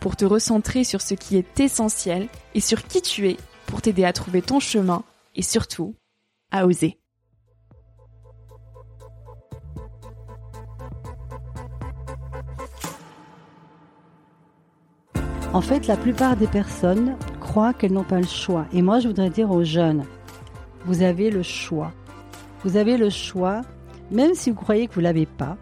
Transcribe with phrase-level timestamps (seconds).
[0.00, 3.36] pour te recentrer sur ce qui est essentiel et sur qui tu es
[3.66, 5.02] pour t'aider à trouver ton chemin
[5.34, 5.94] et surtout
[6.50, 6.98] à oser.
[15.52, 18.66] En fait, la plupart des personnes croient qu'elles n'ont pas le choix.
[18.72, 20.04] Et moi, je voudrais dire aux jeunes,
[20.84, 21.92] vous avez le choix.
[22.62, 23.62] Vous avez le choix,
[24.10, 25.56] même si vous croyez que vous ne l'avez pas,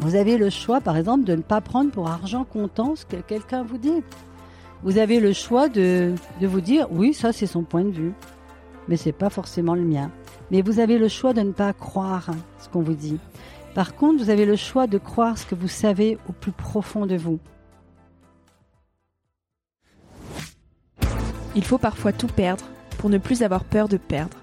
[0.00, 3.16] vous avez le choix, par exemple, de ne pas prendre pour argent comptant ce que
[3.16, 4.02] quelqu'un vous dit.
[4.82, 8.12] Vous avez le choix de, vous dire, oui, ça c'est son point de vue,
[8.86, 10.10] mais c'est pas forcément le mien.
[10.50, 13.18] Mais vous avez le choix de ne pas croire ce qu'on vous dit.
[13.74, 17.06] Par contre, vous avez le choix de croire ce que vous savez au plus profond
[17.06, 17.38] de vous.
[21.56, 22.64] Il faut parfois tout perdre
[22.98, 24.36] pour ne plus avoir peur de perdre.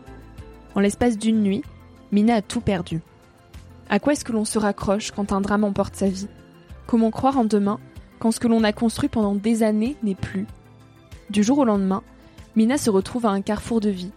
[0.76, 1.64] En l'espace d'une nuit,
[2.12, 3.02] Mina a tout perdu.
[3.92, 6.30] À quoi est-ce que l'on se raccroche quand un drame emporte sa vie?
[6.88, 7.78] Comment croire en demain
[8.20, 10.48] quand ce que l'on a construit pendant des années n'est plus?
[11.30, 12.02] Du jour au lendemain,
[12.56, 14.14] Mina se retrouve à un carrefour de vie,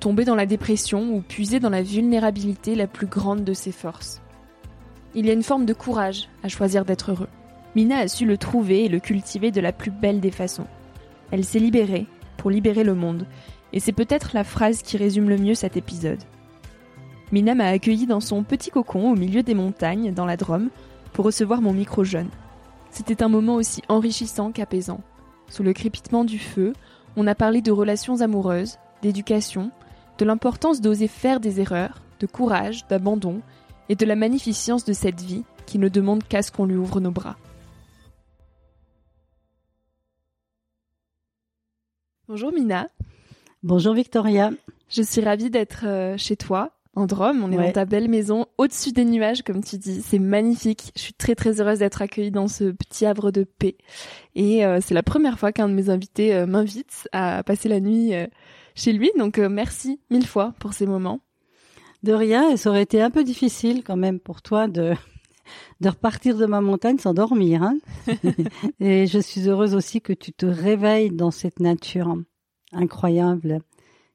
[0.00, 4.20] tombée dans la dépression ou puisée dans la vulnérabilité la plus grande de ses forces.
[5.14, 7.28] Il y a une forme de courage à choisir d'être heureux.
[7.76, 10.66] Mina a su le trouver et le cultiver de la plus belle des façons.
[11.30, 13.24] Elle s'est libérée pour libérer le monde,
[13.72, 16.24] et c'est peut-être la phrase qui résume le mieux cet épisode.
[17.32, 20.68] Mina m'a accueilli dans son petit cocon au milieu des montagnes, dans la Drôme,
[21.14, 22.28] pour recevoir mon micro jeune.
[22.90, 25.00] C'était un moment aussi enrichissant qu'apaisant.
[25.48, 26.74] Sous le crépitement du feu,
[27.16, 29.70] on a parlé de relations amoureuses, d'éducation,
[30.18, 33.40] de l'importance d'oser faire des erreurs, de courage, d'abandon,
[33.88, 37.00] et de la magnificence de cette vie qui ne demande qu'à ce qu'on lui ouvre
[37.00, 37.38] nos bras.
[42.28, 42.90] Bonjour Mina.
[43.62, 44.50] Bonjour Victoria.
[44.90, 47.42] Je suis ravie d'être euh, chez toi en Drôme.
[47.42, 50.02] On est dans ta belle maison, au-dessus des nuages, comme tu dis.
[50.02, 50.92] C'est magnifique.
[50.96, 53.76] Je suis très très heureuse d'être accueillie dans ce petit havre de paix.
[54.34, 57.80] Et euh, c'est la première fois qu'un de mes invités euh, m'invite à passer la
[57.80, 58.26] nuit euh,
[58.74, 59.10] chez lui.
[59.18, 61.20] Donc merci mille fois pour ces moments.
[62.02, 64.94] De rien, et ça aurait été un peu difficile quand même pour toi de
[65.80, 67.62] de repartir de ma montagne sans dormir.
[67.62, 67.78] Hein
[68.80, 72.16] et je suis heureuse aussi que tu te réveilles dans cette nature
[72.72, 73.60] incroyable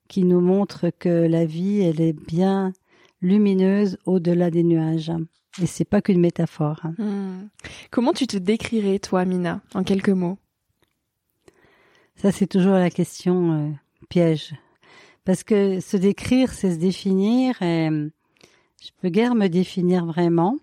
[0.08, 2.74] qui nous montre que la vie, elle est bien
[3.22, 5.12] lumineuse au-delà des nuages.
[5.62, 6.82] Et c'est pas qu'une métaphore.
[6.98, 7.48] Hmm.
[7.90, 10.38] Comment tu te décrirais, toi, Mina, en quelques mots?
[12.16, 13.72] Ça, c'est toujours la question euh,
[14.10, 14.54] piège.
[15.26, 17.62] Parce que se décrire, c'est se définir.
[17.62, 20.58] Et je peux guère me définir vraiment,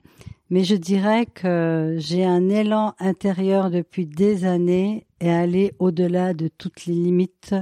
[0.50, 6.49] mais je dirais que j'ai un élan intérieur depuis des années et aller au-delà de
[6.49, 7.55] toutes les limites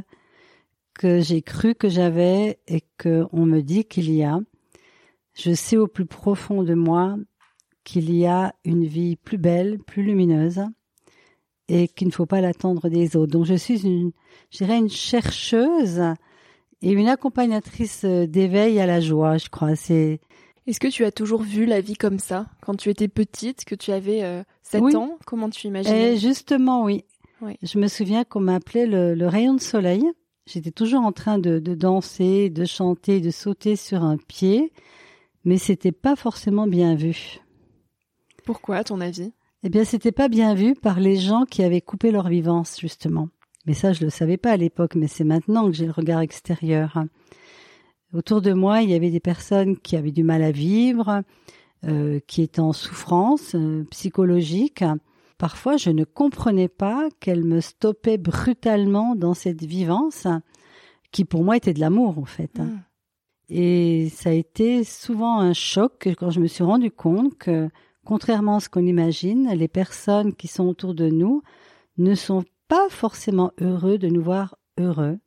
[1.02, 4.38] que j'ai cru que j'avais et que on me dit qu'il y a.
[5.34, 7.16] Je sais au plus profond de moi
[7.82, 10.62] qu'il y a une vie plus belle, plus lumineuse
[11.66, 13.32] et qu'il ne faut pas l'attendre des autres.
[13.32, 14.12] Donc je suis une,
[14.52, 16.00] je dirais une chercheuse
[16.82, 19.74] et une accompagnatrice d'éveil à la joie, je crois.
[19.74, 20.20] C'est
[20.68, 22.46] est-ce que tu as toujours vu la vie comme ça?
[22.60, 26.12] Quand tu étais petite, que tu avais euh, 7 ans Comment tu imaginais?
[26.12, 27.04] Et Justement, oui.
[27.40, 27.56] oui.
[27.60, 30.04] Je me souviens qu'on m'appelait le, le, rayon de soleil.
[30.46, 34.72] J'étais toujours en train de, de, danser, de chanter, de sauter sur un pied,
[35.44, 37.40] mais c'était pas forcément bien vu.
[38.44, 39.32] Pourquoi, à ton avis?
[39.62, 43.28] Eh bien, c'était pas bien vu par les gens qui avaient coupé leur vivance, justement.
[43.66, 46.20] Mais ça, je le savais pas à l'époque, mais c'est maintenant que j'ai le regard
[46.20, 47.04] extérieur.
[48.12, 51.22] Autour de moi, il y avait des personnes qui avaient du mal à vivre,
[51.84, 54.84] euh, qui étaient en souffrance euh, psychologique.
[55.42, 60.28] Parfois, je ne comprenais pas qu'elles me stoppaient brutalement dans cette vivance,
[61.10, 62.60] qui pour moi était de l'amour en fait.
[62.60, 62.78] Mm.
[63.48, 67.68] Et ça a été souvent un choc quand je me suis rendu compte que,
[68.04, 71.42] contrairement à ce qu'on imagine, les personnes qui sont autour de nous
[71.98, 75.18] ne sont pas forcément heureux de nous voir heureux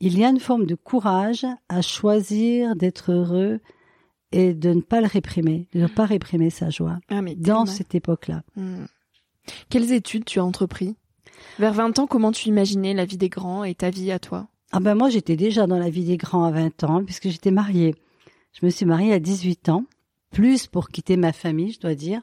[0.00, 3.60] il y a une forme de courage à choisir d'être heureux
[4.32, 7.94] et de ne pas le réprimer, de ne pas réprimer sa joie ah, dans cette
[7.94, 8.42] époque-là.
[8.56, 8.86] Hmm.
[9.68, 10.96] Quelles études tu as entrepris?
[11.58, 14.48] Vers 20 ans, comment tu imaginais la vie des grands et ta vie à toi?
[14.72, 17.50] Ah ben moi j'étais déjà dans la vie des grands à 20 ans puisque j'étais
[17.50, 17.94] mariée.
[18.52, 19.84] Je me suis mariée à 18 ans,
[20.30, 22.20] plus pour quitter ma famille, je dois dire,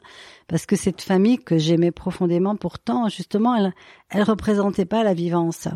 [0.47, 3.73] parce que cette famille que j'aimais profondément pourtant justement elle
[4.09, 5.67] elle représentait pas la vivance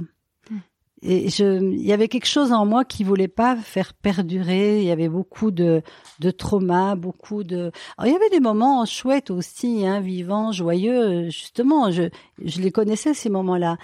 [1.03, 4.81] et je, il y avait quelque chose en moi qui voulait pas faire perdurer.
[4.81, 5.81] Il y avait beaucoup de,
[6.19, 7.71] de traumas, beaucoup de.
[7.97, 11.29] Alors, il y avait des moments chouettes aussi, hein, vivants, joyeux.
[11.29, 12.03] Justement, je,
[12.43, 13.77] je les connaissais ces moments-là,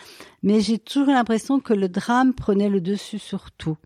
[0.44, 3.78] mais j'ai toujours l'impression que le drame prenait le dessus sur tout.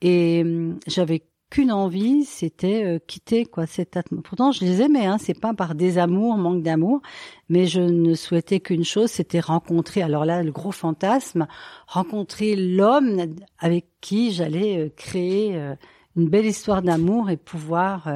[0.00, 4.28] Et hum, j'avais qu'une envie, c'était euh, quitter quoi cette atmosphère.
[4.28, 7.00] Pourtant, je les aimais, hein, c'est pas par désamour, manque d'amour,
[7.48, 10.02] mais je ne souhaitais qu'une chose, c'était rencontrer.
[10.02, 11.46] Alors là, le gros fantasme,
[11.86, 15.76] rencontrer l'homme avec qui j'allais euh, créer euh,
[16.16, 18.08] une belle histoire d'amour et pouvoir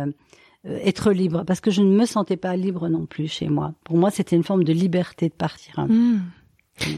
[0.65, 3.73] être libre, parce que je ne me sentais pas libre non plus chez moi.
[3.85, 5.87] Pour moi, c'était une forme de liberté de partir.
[5.89, 6.21] Mmh.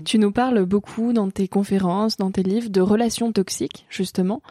[0.05, 4.43] Tu nous parles beaucoup dans tes conférences, dans tes livres, de relations toxiques, justement.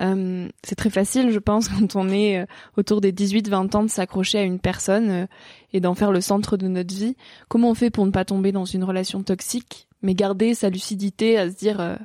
[0.00, 3.90] Euh, c'est très facile, je pense, quand on est euh, autour des 18-20 ans, de
[3.90, 5.26] s'accrocher à une personne euh,
[5.72, 7.16] et d'en faire le centre de notre vie.
[7.48, 11.38] Comment on fait pour ne pas tomber dans une relation toxique, mais garder sa lucidité
[11.38, 11.98] à se dire,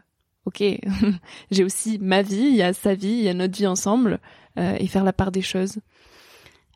[0.45, 0.62] ok,
[1.51, 4.19] j'ai aussi ma vie, il y a sa vie, il y a notre vie ensemble,
[4.57, 5.80] et faire la part des choses.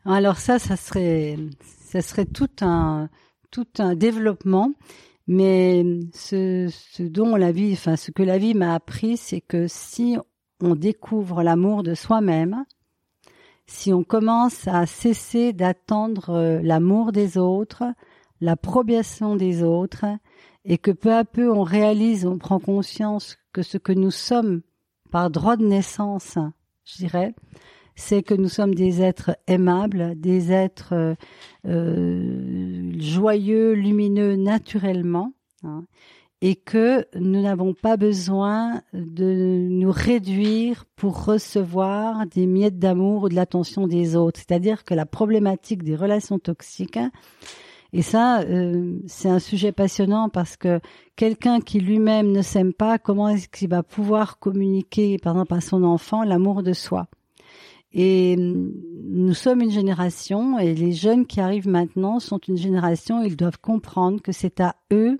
[0.04, 3.08] Alors ça, ça serait, ça serait tout un,
[3.50, 4.72] tout un développement.
[5.26, 9.66] Mais ce, ce dont la vie, enfin, ce que la vie m'a appris, c'est que
[9.68, 10.16] si
[10.62, 12.64] on découvre l'amour de soi-même,
[13.66, 17.84] si on commence à cesser d'attendre euh, l'amour des autres,
[18.40, 20.06] l'approbation des autres,
[20.64, 24.62] et que peu à peu on réalise, on prend conscience que ce que nous sommes
[25.10, 26.36] par droit de naissance,
[26.84, 27.34] je dirais,
[27.94, 31.14] c'est que nous sommes des êtres aimables, des êtres euh,
[31.66, 35.32] euh joyeux, lumineux naturellement,
[35.64, 35.84] hein,
[36.42, 43.28] et que nous n'avons pas besoin de nous réduire pour recevoir des miettes d'amour ou
[43.28, 44.40] de l'attention des autres.
[44.40, 46.98] C'est-à-dire que la problématique des relations toxiques,
[47.92, 50.80] et ça, euh, c'est un sujet passionnant parce que
[51.16, 55.60] quelqu'un qui lui-même ne s'aime pas, comment est-ce qu'il va pouvoir communiquer, par exemple, à
[55.60, 57.08] son enfant l'amour de soi?
[57.92, 63.36] Et nous sommes une génération, et les jeunes qui arrivent maintenant sont une génération, ils
[63.36, 65.18] doivent comprendre que c'est à eux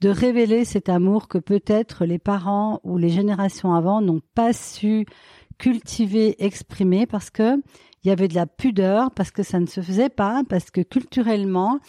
[0.00, 5.06] de révéler cet amour que peut-être les parents ou les générations avant n'ont pas su
[5.58, 7.56] cultiver, exprimer parce que
[8.04, 10.80] il y avait de la pudeur, parce que ça ne se faisait pas, parce que
[10.80, 11.80] culturellement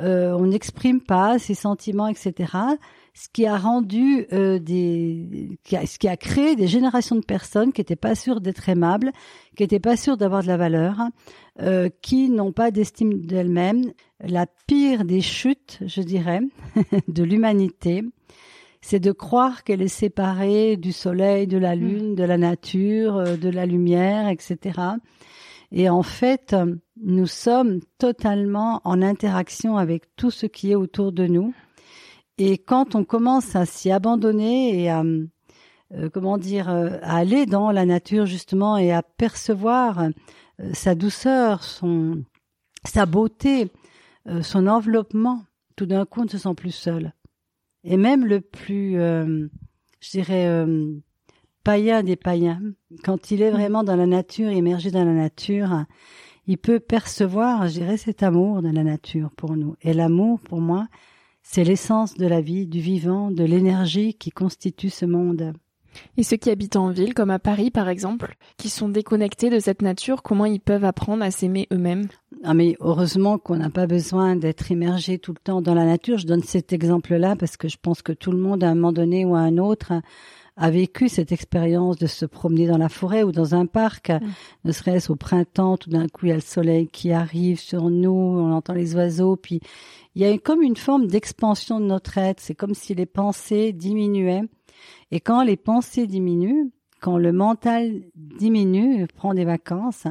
[0.00, 2.52] euh, on n'exprime pas ses sentiments, etc.
[3.14, 7.80] Ce qui a rendu euh, des, ce qui a créé des générations de personnes qui
[7.80, 9.12] n'étaient pas sûres d'être aimables,
[9.56, 10.96] qui n'étaient pas sûres d'avoir de la valeur,
[11.60, 13.92] euh, qui n'ont pas d'estime d'elles-mêmes.
[14.26, 16.40] La pire des chutes, je dirais,
[17.08, 18.02] de l'humanité,
[18.80, 22.14] c'est de croire qu'elle est séparée du soleil, de la lune, mm.
[22.14, 24.80] de la nature, euh, de la lumière, etc.
[25.72, 26.54] Et en fait,
[27.02, 31.52] nous sommes totalement en interaction avec tout ce qui est autour de nous.
[32.38, 37.70] Et quand on commence à s'y abandonner et à, euh, comment dire, à aller dans
[37.70, 40.10] la nature justement et à percevoir euh,
[40.72, 42.22] sa douceur, son,
[42.84, 43.70] sa beauté,
[44.28, 45.44] euh, son enveloppement,
[45.76, 47.12] tout d'un coup on ne se sent plus seul.
[47.82, 49.48] Et même le plus, euh,
[50.00, 50.66] je dirais,
[51.64, 52.62] païen des païens,
[53.02, 53.54] quand il est mm.
[53.54, 55.84] vraiment dans la nature, immergé dans la nature,
[56.46, 59.76] il peut percevoir, je dirais, cet amour de la nature pour nous.
[59.82, 60.88] Et l'amour, pour moi,
[61.42, 65.52] c'est l'essence de la vie, du vivant, de l'énergie qui constitue ce monde.
[66.16, 69.60] Et ceux qui habitent en ville, comme à Paris par exemple, qui sont déconnectés de
[69.60, 72.08] cette nature, comment ils peuvent apprendre à s'aimer eux-mêmes?
[72.46, 76.18] Ah mais heureusement qu'on n'a pas besoin d'être immergé tout le temps dans la nature.
[76.18, 78.92] Je donne cet exemple-là parce que je pense que tout le monde à un moment
[78.92, 79.94] donné ou à un autre
[80.56, 84.20] a vécu cette expérience de se promener dans la forêt ou dans un parc, mm.
[84.64, 87.90] ne serait-ce au printemps, tout d'un coup il y a le soleil qui arrive sur
[87.90, 89.60] nous, on entend les oiseaux, puis
[90.14, 93.72] il y a comme une forme d'expansion de notre être, c'est comme si les pensées
[93.72, 94.44] diminuaient.
[95.10, 96.70] Et quand les pensées diminuent,
[97.04, 100.06] quand le mental diminue, prend des vacances,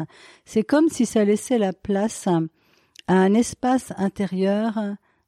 [0.45, 4.77] c'est comme si ça laissait la place à un espace intérieur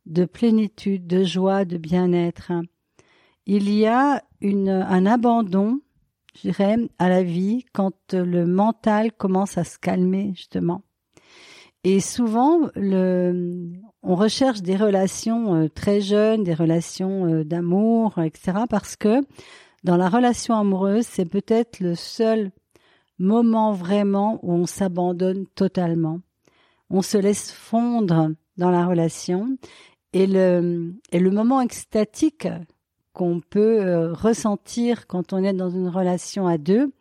[0.05, 2.51] de plénitude, de joie, de bien-être.
[3.47, 5.79] Il y a un abandon,
[6.35, 10.83] je dirais, à la vie quand le mental commence à se calmer, justement.
[11.83, 18.65] Et souvent, on recherche des relations euh, très jeunes, des relations euh, d'amour, etc.
[18.69, 19.21] Parce que
[19.85, 22.51] dans la relation amoureuse, c'est peut-être le seul
[23.19, 26.21] moment vraiment où on s'abandonne totalement.
[26.89, 29.57] On se laisse fondre dans la relation
[30.11, 32.47] et le, moment extatique
[33.13, 36.91] qu'on peut euh, ressentir quand on est dans une relation à deux,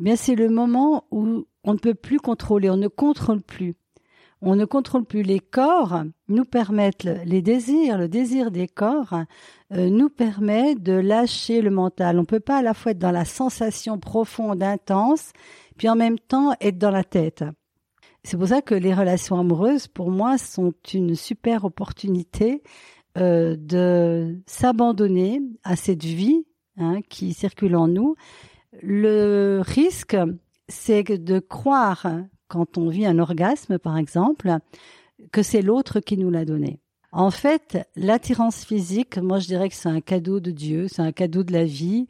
[0.00, 3.74] eh bien c'est le moment où on ne peut plus contrôler, on ne contrôle plus
[4.42, 9.14] on ne contrôle plus les corps, nous permettent les désirs, le désir des corps
[9.72, 12.18] euh, nous permet de lâcher le mental.
[12.18, 15.32] On peut pas à la fois être dans la sensation profonde, intense,
[15.78, 17.44] puis en même temps être dans la tête.
[18.24, 22.62] C'est pour ça que les relations amoureuses, pour moi, sont une super opportunité
[23.16, 26.44] euh, de s'abandonner à cette vie
[26.76, 28.16] hein, qui circule en nous.
[28.82, 30.16] Le risque,
[30.68, 32.06] c'est de croire
[32.48, 34.56] quand on vit un orgasme, par exemple,
[35.32, 36.80] que c'est l'autre qui nous l'a donné.
[37.12, 41.12] En fait, l'attirance physique, moi je dirais que c'est un cadeau de Dieu, c'est un
[41.12, 42.08] cadeau de la vie,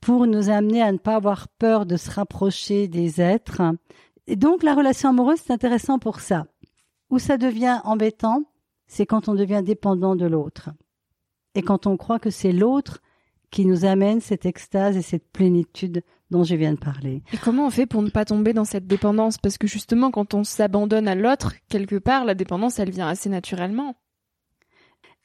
[0.00, 3.62] pour nous amener à ne pas avoir peur de se rapprocher des êtres.
[4.26, 6.46] Et donc la relation amoureuse, c'est intéressant pour ça.
[7.10, 8.44] Où ça devient embêtant,
[8.86, 10.70] c'est quand on devient dépendant de l'autre.
[11.54, 13.00] Et quand on croit que c'est l'autre
[13.50, 17.22] qui nous amène cette extase et cette plénitude dont je viens de parler.
[17.32, 19.38] Et comment on fait pour ne pas tomber dans cette dépendance?
[19.38, 23.28] Parce que justement, quand on s'abandonne à l'autre, quelque part, la dépendance, elle vient assez
[23.28, 23.94] naturellement.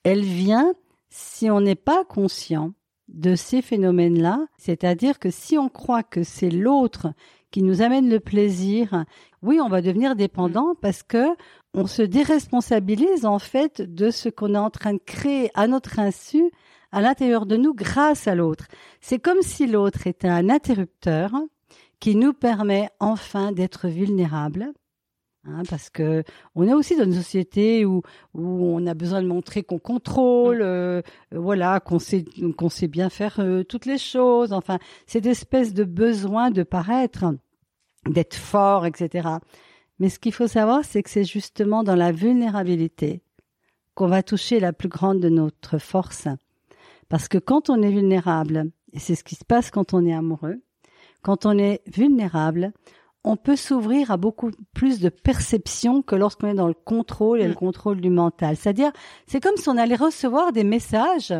[0.03, 0.73] Elle vient
[1.09, 2.73] si on n'est pas conscient
[3.07, 7.07] de ces phénomènes-là, c'est-à-dire que si on croit que c'est l'autre
[7.51, 9.05] qui nous amène le plaisir,
[9.41, 11.25] oui, on va devenir dépendant parce que
[11.73, 15.99] on se déresponsabilise en fait de ce qu'on est en train de créer à notre
[15.99, 16.51] insu
[16.91, 18.67] à l'intérieur de nous grâce à l'autre.
[18.99, 21.31] C'est comme si l'autre était un interrupteur
[21.99, 24.73] qui nous permet enfin d'être vulnérables.
[25.43, 28.03] Hein, parce que on est aussi dans une société où,
[28.35, 32.23] où on a besoin de montrer qu'on contrôle, euh, voilà, qu'on sait
[32.57, 34.53] qu'on sait bien faire euh, toutes les choses.
[34.53, 37.25] Enfin, cette espèce de besoin de paraître,
[38.07, 39.29] d'être fort, etc.
[39.97, 43.23] Mais ce qu'il faut savoir, c'est que c'est justement dans la vulnérabilité
[43.95, 46.27] qu'on va toucher la plus grande de notre force.
[47.11, 50.13] Parce que quand on est vulnérable, et c'est ce qui se passe quand on est
[50.13, 50.61] amoureux,
[51.23, 52.71] quand on est vulnérable,
[53.25, 57.47] on peut s'ouvrir à beaucoup plus de perception que lorsqu'on est dans le contrôle et
[57.47, 57.55] le mm.
[57.55, 58.55] contrôle du mental.
[58.55, 58.93] C'est-à-dire,
[59.27, 61.33] c'est comme si on allait recevoir des messages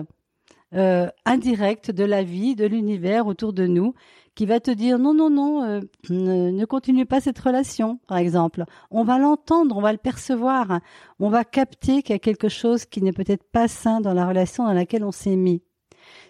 [0.73, 3.93] euh, indirects de la vie, de l'univers autour de nous,
[4.41, 8.17] qui va te dire non, non, non, euh, ne, ne, continue pas cette relation, par
[8.17, 8.63] exemple.
[8.89, 10.79] On va l'entendre, on va le percevoir,
[11.19, 14.27] on va capter qu'il y a quelque chose qui n'est peut-être pas sain dans la
[14.27, 15.61] relation dans laquelle on s'est mis.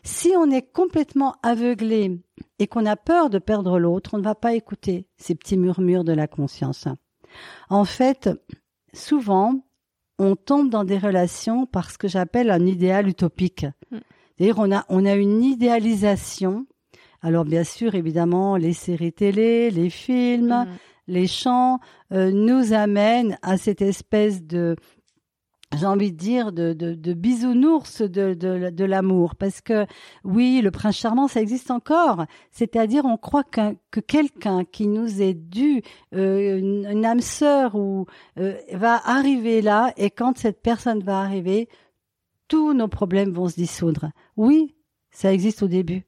[0.03, 2.19] Si on est complètement aveuglé
[2.59, 6.03] et qu'on a peur de perdre l'autre, on ne va pas écouter ces petits murmures
[6.03, 6.89] de la conscience.
[7.69, 8.29] En fait,
[8.93, 9.63] souvent,
[10.19, 13.67] on tombe dans des relations parce que j'appelle un idéal utopique.
[13.89, 13.99] Mm.
[14.37, 16.65] C'est-à-dire on a on a une idéalisation
[17.21, 20.67] alors bien sûr, évidemment, les séries télé, les films, mm.
[21.07, 21.79] les chants
[22.11, 24.75] euh, nous amènent à cette espèce de
[25.77, 29.35] j'ai envie de dire de, de, bisounours de, de, l'amour.
[29.35, 29.85] Parce que
[30.25, 32.25] oui le prince charmant ça existe encore.
[32.51, 35.81] C'est-à-dire on croit que quelqu'un qui nous est dû
[36.13, 38.05] euh, une, âme sœur ou
[38.37, 41.69] euh, va arriver là et quand cette personne va arriver
[42.49, 44.11] tous nos problèmes vont se dissoudre.
[44.35, 44.75] Oui
[45.11, 46.03] ça existe au début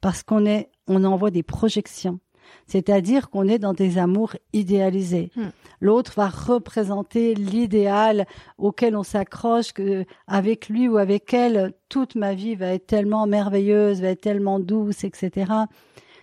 [0.00, 2.20] parce qu'on est, on envoie des projections.
[2.66, 5.30] C'est-à-dire qu'on est dans des amours idéalisés.
[5.36, 5.48] Hmm.
[5.80, 8.26] L'autre va représenter l'idéal
[8.56, 13.26] auquel on s'accroche que avec lui ou avec elle, toute ma vie va être tellement
[13.26, 15.52] merveilleuse, va être tellement douce, etc.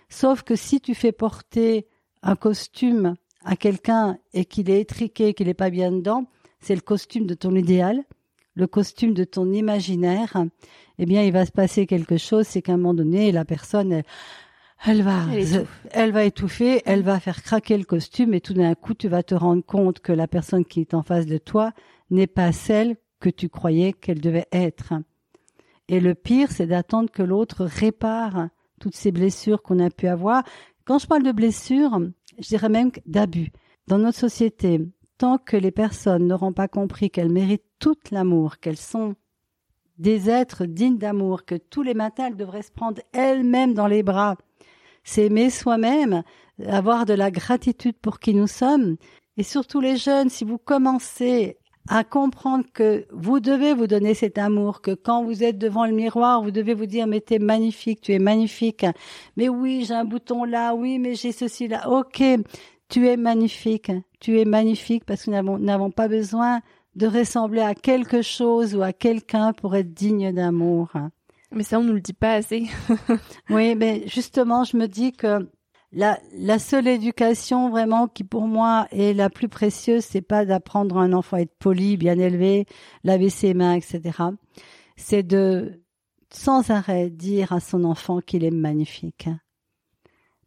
[0.08, 1.86] Sauf que si tu fais porter
[2.22, 3.14] un costume
[3.44, 6.26] à quelqu'un et qu'il est étriqué, qu'il n'est pas bien dedans,
[6.60, 8.02] c'est le costume de ton idéal,
[8.56, 10.44] le costume de ton imaginaire,
[10.98, 14.02] eh bien, il va se passer quelque chose, c'est qu'à un moment donné, la personne,
[14.84, 15.24] elle, va,
[15.90, 19.22] elle, va étouffer, elle va faire craquer le costume et tout d'un coup, tu vas
[19.22, 21.72] te rendre compte que la personne qui est en face de toi
[22.10, 24.94] n'est pas celle que tu croyais qu'elle devait être.
[25.88, 28.48] Et le pire, c'est d'attendre que l'autre répare
[28.80, 30.42] toutes ces blessures qu'on a pu avoir.
[30.84, 32.00] Quand je parle de blessures,
[32.38, 33.52] je dirais même d'abus.
[33.86, 34.80] Dans notre société,
[35.18, 39.14] tant que les personnes n'auront pas compris qu'elles méritent tout l'amour, qu'elles sont
[39.98, 44.02] des êtres dignes d'amour, que tous les matins elles devraient se prendre elles-mêmes dans les
[44.02, 44.36] bras,
[45.04, 46.22] s'aimer soi-même,
[46.66, 48.96] avoir de la gratitude pour qui nous sommes,
[49.36, 51.58] et surtout les jeunes, si vous commencez
[51.88, 55.92] à comprendre que vous devez vous donner cet amour, que quand vous êtes devant le
[55.92, 58.84] miroir, vous devez vous dire mais t'es magnifique, tu es magnifique.
[59.36, 61.88] Mais oui, j'ai un bouton là, oui, mais j'ai ceci là.
[61.88, 62.22] Ok,
[62.88, 66.60] tu es magnifique, tu es magnifique parce que nous n'avons pas besoin
[66.94, 70.90] de ressembler à quelque chose ou à quelqu'un pour être digne d'amour.
[71.52, 72.66] Mais ça, on nous le dit pas assez.
[73.50, 75.48] oui, mais justement, je me dis que
[75.92, 80.98] la, la seule éducation vraiment qui pour moi est la plus précieuse, c'est pas d'apprendre
[80.98, 82.66] à un enfant à être poli, bien élevé,
[83.04, 84.00] laver ses mains, etc.
[84.96, 85.82] C'est de
[86.30, 89.28] sans arrêt dire à son enfant qu'il est magnifique.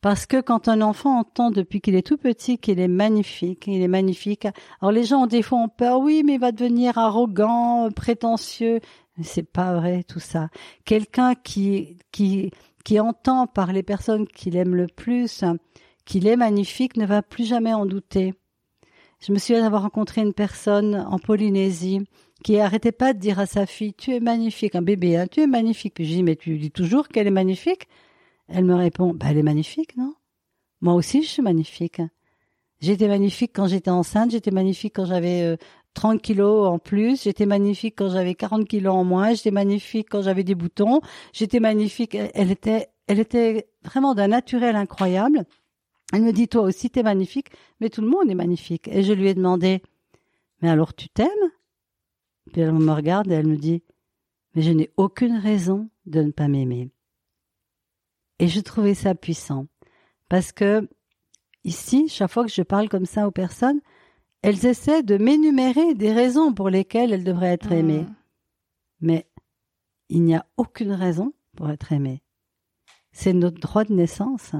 [0.01, 3.82] Parce que quand un enfant entend depuis qu'il est tout petit qu'il est magnifique, il
[3.82, 4.48] est magnifique,
[4.82, 8.79] alors les gens des fois ont peur, oui, mais il va devenir arrogant, prétentieux.
[9.22, 10.50] C'est pas vrai tout ça.
[10.86, 12.51] Quelqu'un qui qui
[12.86, 15.44] qui entend par les personnes qu'il aime le plus
[16.06, 18.34] qu'il est magnifique ne va plus jamais en douter.
[19.20, 22.01] Je me souviens d'avoir rencontré une personne en Polynésie
[22.41, 25.41] qui arrêtait pas de dire à sa fille Tu es magnifique, un bébé, hein, tu
[25.41, 25.96] es magnifique.
[25.96, 27.89] Puis je dis Mais tu dis toujours qu'elle est magnifique
[28.50, 30.15] Elle me répond Bah, elle est magnifique, non?
[30.82, 32.01] Moi aussi, je suis magnifique.
[32.82, 35.57] J'étais magnifique quand j'étais enceinte, j'étais magnifique quand j'avais
[35.96, 40.07] 30 euh, kilos en plus, j'étais magnifique quand j'avais 40 kilos en moins, j'étais magnifique
[40.09, 41.01] quand j'avais des boutons,
[41.33, 45.46] j'étais magnifique, elle était, elle était vraiment d'un naturel incroyable.
[46.14, 47.50] Elle me dit, toi aussi, t'es magnifique,
[47.81, 48.88] mais tout le monde est magnifique.
[48.88, 49.83] Et je lui ai demandé,
[50.62, 51.27] mais alors tu t'aimes?
[52.51, 53.83] Puis elle me regarde et elle me dit,
[54.55, 56.90] mais je n'ai aucune raison de ne pas m'aimer.
[58.40, 59.68] Et je trouvais ça puissant.
[60.30, 60.88] Parce que
[61.64, 63.82] Ici, chaque fois que je parle comme ça aux personnes,
[64.42, 68.04] elles essaient de m'énumérer des raisons pour lesquelles elles devraient être aimées.
[68.04, 68.16] Hmm.
[69.02, 69.30] Mais
[70.08, 72.24] il n'y a aucune raison pour être aimée.
[73.12, 74.56] C'est notre droit de naissance.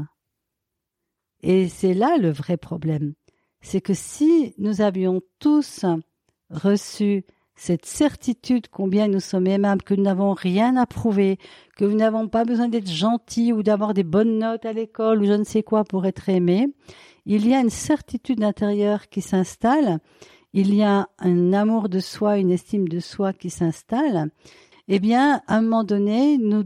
[1.42, 3.14] Et c'est là le vrai problème.
[3.62, 5.86] C'est que si nous avions tous
[6.50, 7.26] reçu
[7.60, 11.38] cette certitude combien nous sommes aimables, que nous n'avons rien à prouver,
[11.76, 15.26] que nous n'avons pas besoin d'être gentils ou d'avoir des bonnes notes à l'école ou
[15.26, 16.70] je ne sais quoi pour être aimés,
[17.26, 20.00] il y a une certitude intérieure qui s'installe,
[20.54, 24.32] il y a un amour de soi, une estime de soi qui s'installe,
[24.88, 26.64] eh bien, à un moment donné, nous,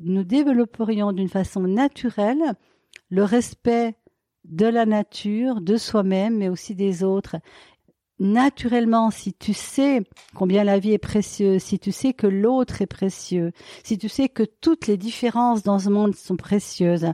[0.00, 2.54] nous développerions d'une façon naturelle
[3.08, 3.96] le respect
[4.44, 7.36] de la nature, de soi-même, mais aussi des autres
[8.18, 10.02] naturellement, si tu sais
[10.34, 13.52] combien la vie est précieuse, si tu sais que l'autre est précieux,
[13.84, 17.12] si tu sais que toutes les différences dans ce monde sont précieuses,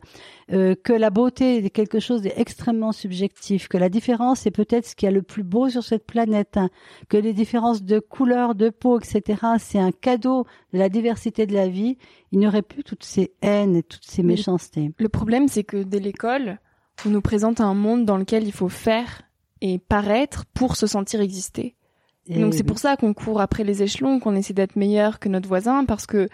[0.53, 4.95] euh, que la beauté est quelque chose d'extrêmement subjectif, que la différence est peut-être ce
[4.95, 6.71] qui a le plus beau sur cette planète, hein,
[7.09, 11.55] que les différences de couleur, de peau, etc., c'est un cadeau de la diversité de
[11.55, 11.99] la vie,
[12.31, 14.93] il n'y aurait plus toutes ces haines et toutes ces méchancetés.
[14.99, 16.59] Le problème, c'est que dès l'école,
[17.05, 19.23] on nous présente un monde dans lequel il faut faire
[19.63, 21.77] et paraître pour se sentir exister.
[22.29, 25.49] Donc c'est pour ça qu'on court après les échelons, qu'on essaie d'être meilleur que notre
[25.49, 26.29] voisin, parce que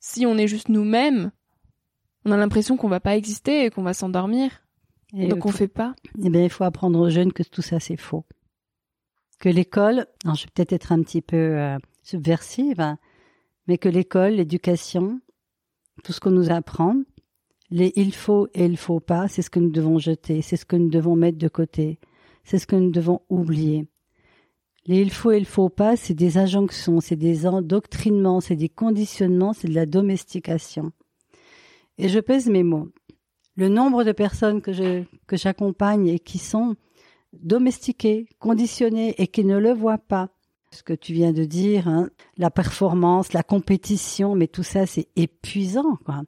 [0.00, 1.30] si on est juste nous-mêmes,
[2.24, 4.62] on a l'impression qu'on va pas exister et qu'on va s'endormir.
[5.14, 5.94] Et Donc on fait pas.
[6.22, 8.24] Eh bien, il faut apprendre aux jeunes que tout ça c'est faux.
[9.38, 12.98] Que l'école, je vais peut-être être un petit peu euh, subversive, hein,
[13.66, 15.20] mais que l'école, l'éducation,
[16.02, 16.96] tout ce qu'on nous apprend,
[17.70, 20.64] les il faut et il faut pas, c'est ce que nous devons jeter, c'est ce
[20.64, 21.98] que nous devons mettre de côté.
[22.44, 23.86] C'est ce que nous devons oublier.
[24.86, 28.68] Les il faut et il faut pas, c'est des injonctions, c'est des endoctrinements, c'est des
[28.68, 30.92] conditionnements, c'est de la domestication.
[31.96, 32.88] Et je pèse mes mots.
[33.56, 36.76] Le nombre de personnes que je, que j'accompagne et qui sont
[37.32, 40.28] domestiquées, conditionnées et qui ne le voient pas.
[40.70, 45.08] Ce que tu viens de dire, hein, la performance, la compétition, mais tout ça, c'est
[45.14, 46.22] épuisant, quoi.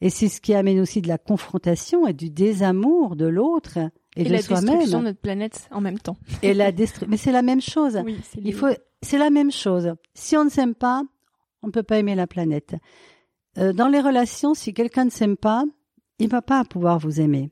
[0.00, 3.78] Et c'est ce qui amène aussi de la confrontation et du désamour de l'autre
[4.16, 6.16] et, la destruction de notre planète en même temps.
[6.42, 6.70] Et la
[7.08, 8.00] mais c'est la même chose.
[8.04, 8.68] Oui, Il faut,
[9.02, 9.94] c'est la même chose.
[10.14, 11.02] Si on ne s'aime pas,
[11.62, 12.76] on ne peut pas aimer la planète.
[13.58, 15.64] Euh, dans les relations, si quelqu'un ne s'aime pas,
[16.18, 17.50] il va pas pouvoir vous aimer.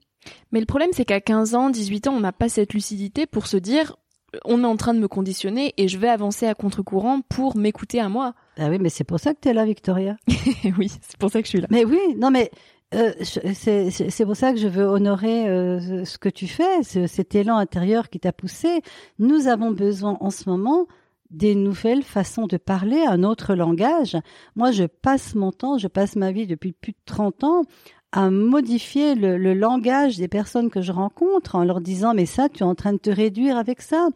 [0.52, 3.46] Mais le problème, c'est qu'à 15 ans, 18 ans, on n'a pas cette lucidité pour
[3.46, 3.96] se dire,
[4.44, 8.00] on est en train de me conditionner et je vais avancer à contre-courant pour m'écouter
[8.00, 8.34] à moi.
[8.56, 10.16] Ah oui, mais c'est pour ça que tu es là, Victoria.
[10.78, 11.66] oui, c'est pour ça que je suis là.
[11.70, 12.50] Mais oui, non, mais
[12.94, 17.34] euh, c'est pour ça que je veux honorer euh, ce que tu fais, ce, cet
[17.34, 18.82] élan intérieur qui t'a poussé.
[19.18, 20.86] Nous avons besoin en ce moment
[21.30, 24.16] des nouvelles façons de parler, un autre langage.
[24.54, 27.62] Moi, je passe mon temps, je passe ma vie depuis plus de 30 ans
[28.12, 32.50] à modifier le, le, langage des personnes que je rencontre en leur disant mais ça
[32.50, 34.08] tu es en train de te réduire avec ça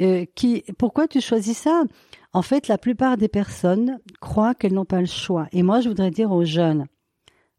[0.00, 1.84] euh, qui pourquoi tu choisis ça?
[2.32, 5.88] En fait la plupart des personnes croient qu'elles n'ont pas le choix et moi je
[5.88, 6.86] voudrais dire aux jeunes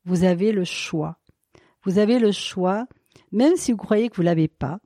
[0.05, 1.17] vous avez le choix
[1.83, 2.87] vous avez le choix
[3.31, 4.79] même si vous croyez que vous l'avez pas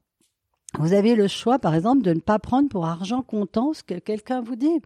[0.79, 3.99] vous avez le choix par exemple de ne pas prendre pour argent comptant ce que
[3.99, 4.81] quelqu'un vous dit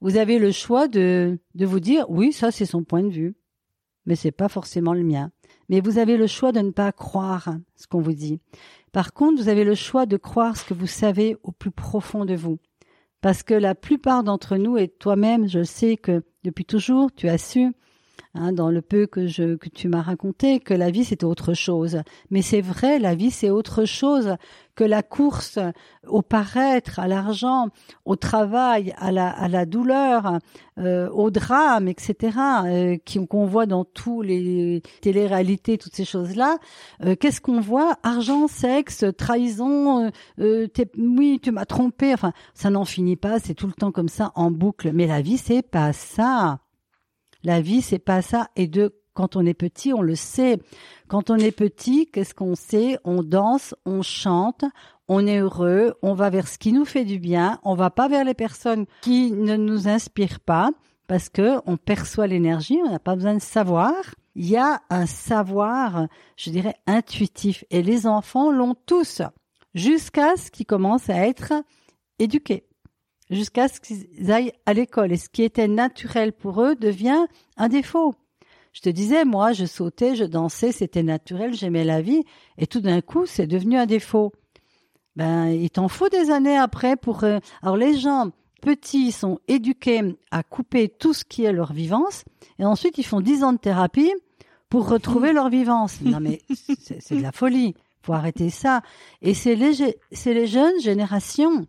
[0.00, 3.34] vous avez le choix de de vous dire oui ça c'est son point de vue
[4.06, 5.30] mais c'est pas forcément le mien.
[5.68, 8.40] Mais vous avez le choix de ne pas croire ce qu'on vous dit.
[8.92, 12.24] Par contre, vous avez le choix de croire ce que vous savez au plus profond
[12.24, 12.58] de vous.
[13.20, 17.38] Parce que la plupart d'entre nous, et toi-même, je sais que depuis toujours, tu as
[17.38, 17.72] su
[18.36, 21.54] Hein, dans le peu que je que tu m'as raconté que la vie c'était autre
[21.54, 22.02] chose.
[22.30, 24.34] Mais c'est vrai, la vie c'est autre chose
[24.74, 25.60] que la course
[26.08, 27.68] au paraître, à l'argent,
[28.04, 30.40] au travail, à la à la douleur,
[30.80, 32.36] euh, au drame, etc.
[32.66, 32.96] Euh,
[33.30, 36.58] qu'on voit dans tous les téléréalités, toutes ces choses là.
[37.04, 37.98] Euh, qu'est-ce qu'on voit?
[38.02, 40.10] Argent, sexe, trahison.
[40.40, 40.66] Euh,
[40.98, 42.12] oui, tu m'as trompé.
[42.14, 43.38] Enfin, ça n'en finit pas.
[43.38, 44.90] C'est tout le temps comme ça en boucle.
[44.92, 46.58] Mais la vie c'est pas ça.
[47.44, 48.48] La vie, c'est pas ça.
[48.56, 50.58] Et de quand on est petit, on le sait.
[51.08, 52.98] Quand on est petit, qu'est-ce qu'on sait?
[53.04, 54.64] On danse, on chante,
[55.06, 58.08] on est heureux, on va vers ce qui nous fait du bien, on va pas
[58.08, 60.70] vers les personnes qui ne nous inspirent pas
[61.06, 63.92] parce que on perçoit l'énergie, on n'a pas besoin de savoir.
[64.34, 69.22] Il y a un savoir, je dirais, intuitif et les enfants l'ont tous
[69.74, 71.52] jusqu'à ce qu'ils commencent à être
[72.18, 72.64] éduqués
[73.30, 75.12] jusqu'à ce qu'ils aillent à l'école.
[75.12, 78.14] Et ce qui était naturel pour eux devient un défaut.
[78.72, 82.24] Je te disais, moi, je sautais, je dansais, c'était naturel, j'aimais la vie,
[82.58, 84.32] et tout d'un coup, c'est devenu un défaut.
[85.14, 87.22] Ben, il t'en faut des années après pour.
[87.22, 90.00] Euh, alors les gens petits sont éduqués
[90.32, 92.24] à couper tout ce qui est leur vivance,
[92.58, 94.12] et ensuite ils font dix ans de thérapie
[94.68, 96.00] pour retrouver leur vivance.
[96.00, 97.74] Non mais c'est de la folie.
[98.02, 98.82] Faut arrêter ça.
[99.22, 101.66] Et c'est les, c'est les jeunes générations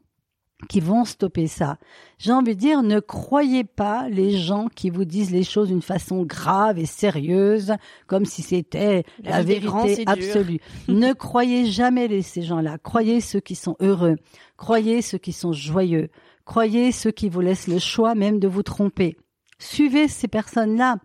[0.69, 1.77] qui vont stopper ça.
[2.17, 5.81] J'ai envie de dire, ne croyez pas les gens qui vous disent les choses d'une
[5.81, 7.73] façon grave et sérieuse,
[8.07, 10.59] comme si c'était la, vérité absolue.
[10.87, 12.77] ne croyez jamais les, ces gens-là.
[12.77, 14.15] Croyez ceux qui sont heureux.
[14.57, 16.09] Croyez ceux qui sont joyeux.
[16.45, 19.17] Croyez ceux qui vous laissent le choix même de vous tromper.
[19.59, 20.97] Suivez ces personnes-là.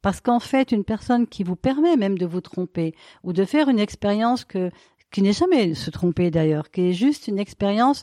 [0.00, 3.68] Parce qu'en fait, une personne qui vous permet même de vous tromper ou de faire
[3.68, 4.72] une expérience que,
[5.12, 8.02] qui n'est jamais se tromper d'ailleurs, qui est juste une expérience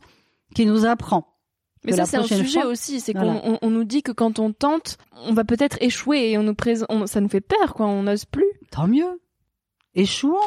[0.55, 1.39] qui nous apprend.
[1.85, 2.99] Mais ça, c'est un sujet aussi.
[2.99, 6.43] C'est qu'on on, nous dit que quand on tente, on va peut-être échouer et on
[6.43, 7.87] nous présente, ça nous fait peur, quoi.
[7.87, 8.49] On n'ose plus.
[8.71, 9.21] Tant mieux.
[9.95, 10.37] Échouons.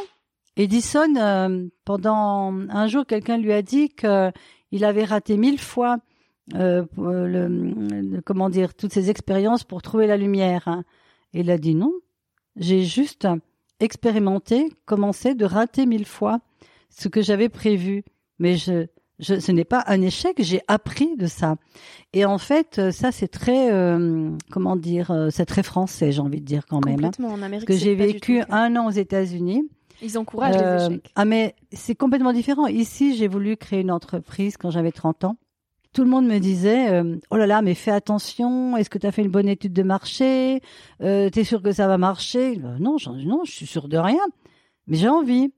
[0.56, 4.30] Edison, euh, pendant un jour, quelqu'un lui a dit que
[4.70, 5.98] il avait raté mille fois,
[6.54, 10.82] euh, le, comment dire, toutes ses expériences pour trouver la lumière.
[11.32, 11.92] Et il a dit non.
[12.56, 13.26] J'ai juste
[13.80, 16.40] expérimenté, commencé de rater mille fois
[16.90, 18.04] ce que j'avais prévu.
[18.38, 18.86] Mais je,
[19.22, 21.56] je, ce n'est pas un échec, j'ai appris de ça.
[22.12, 26.20] Et en fait, euh, ça c'est très, euh, comment dire, euh, c'est très français, j'ai
[26.20, 27.04] envie de dire quand même.
[27.04, 27.10] Hein.
[27.24, 29.62] en Amérique, que j'ai vécu un an aux États-Unis.
[30.02, 31.12] Ils encouragent les échecs.
[31.14, 32.66] Ah mais c'est complètement différent.
[32.66, 35.36] Ici, j'ai voulu créer une entreprise quand j'avais 30 ans.
[35.92, 39.12] Tout le monde me disait oh là là mais fais attention est-ce que tu as
[39.12, 40.60] fait une bonne étude de marché?
[41.02, 42.56] Euh, t'es sûr que ça va marcher?
[42.56, 44.24] Non non je suis sûr de rien
[44.86, 45.52] mais j'ai envie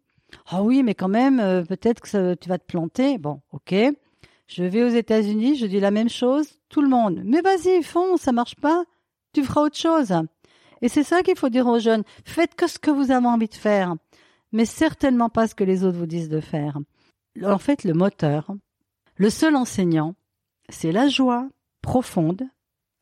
[0.47, 3.19] ah oui, mais quand même, euh, peut-être que tu vas te planter.
[3.19, 3.75] Bon, ok.
[4.47, 6.59] Je vais aux États-Unis, je dis la même chose.
[6.69, 7.23] Tout le monde.
[7.25, 8.85] Mais vas-y, fonce, ça marche pas.
[9.33, 10.13] Tu feras autre chose.
[10.83, 12.05] Et c'est ça qu'il faut dire aux jeunes.
[12.25, 13.95] Faites que ce que vous avez envie de faire,
[14.53, 16.79] mais certainement pas ce que les autres vous disent de faire.
[17.43, 18.51] En fait, le moteur,
[19.17, 20.15] le seul enseignant,
[20.69, 21.49] c'est la joie
[21.81, 22.43] profonde,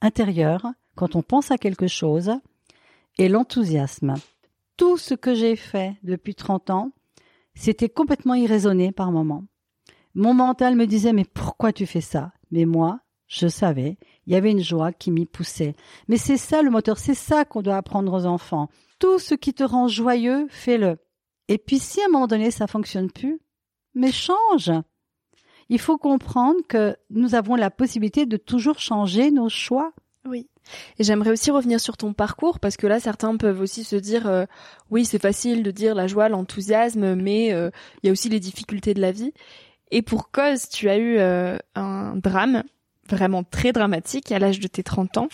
[0.00, 2.32] intérieure, quand on pense à quelque chose,
[3.18, 4.14] et l'enthousiasme.
[4.76, 6.92] Tout ce que j'ai fait depuis 30 ans,
[7.54, 9.44] c'était complètement irraisonné par moments.
[10.14, 12.32] Mon mental me disait mais pourquoi tu fais ça?
[12.50, 15.74] Mais moi, je savais, il y avait une joie qui m'y poussait.
[16.08, 18.68] Mais c'est ça le moteur, c'est ça qu'on doit apprendre aux enfants.
[18.98, 20.98] Tout ce qui te rend joyeux, fais-le.
[21.48, 23.40] Et puis si à un moment donné ça fonctionne plus,
[23.94, 24.70] mais change.
[25.68, 29.92] Il faut comprendre que nous avons la possibilité de toujours changer nos choix.
[30.26, 30.48] Oui.
[30.98, 34.26] Et j'aimerais aussi revenir sur ton parcours parce que là, certains peuvent aussi se dire,
[34.26, 34.46] euh,
[34.90, 37.70] oui, c'est facile de dire la joie, l'enthousiasme, mais euh,
[38.02, 39.32] il y a aussi les difficultés de la vie.
[39.90, 42.62] Et pour cause, tu as eu euh, un drame
[43.08, 45.28] vraiment très dramatique à l'âge de tes 30 ans.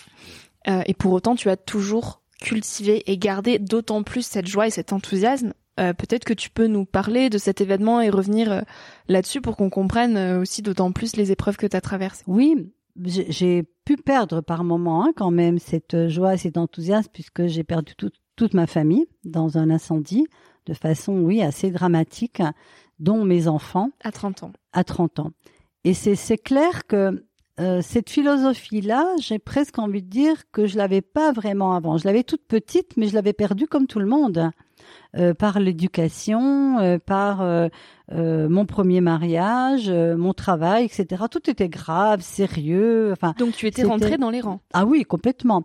[0.67, 4.93] et pour autant, tu as toujours cultivé et gardé d'autant plus cette joie et cet
[4.93, 5.53] enthousiasme.
[5.77, 8.65] Peut-être que tu peux nous parler de cet événement et revenir
[9.07, 12.25] là-dessus pour qu'on comprenne aussi d'autant plus les épreuves que tu as traversées.
[12.27, 12.73] Oui,
[13.05, 17.95] j'ai pu perdre par moment hein, quand même cette joie, cet enthousiasme, puisque j'ai perdu
[18.37, 20.27] toute ma famille dans un incendie
[20.69, 22.43] de façon, oui, assez dramatique,
[22.99, 23.91] dont mes enfants.
[24.05, 24.53] À 30 ans.
[24.73, 25.31] À 30 ans.
[25.85, 27.25] Et c'est clair que
[27.59, 31.97] euh, cette philosophie-là, j'ai presque envie de dire que je l'avais pas vraiment avant.
[31.97, 34.51] Je l'avais toute petite, mais je l'avais perdue comme tout le monde.
[35.17, 37.69] Euh, par l'éducation, euh, par euh,
[38.11, 41.25] mon premier mariage, mon travail, etc.
[41.31, 43.13] Tout était grave, sérieux.
[43.13, 44.61] Enfin, donc tu étais rentrée dans les rangs.
[44.75, 45.65] Ah oui, complètement.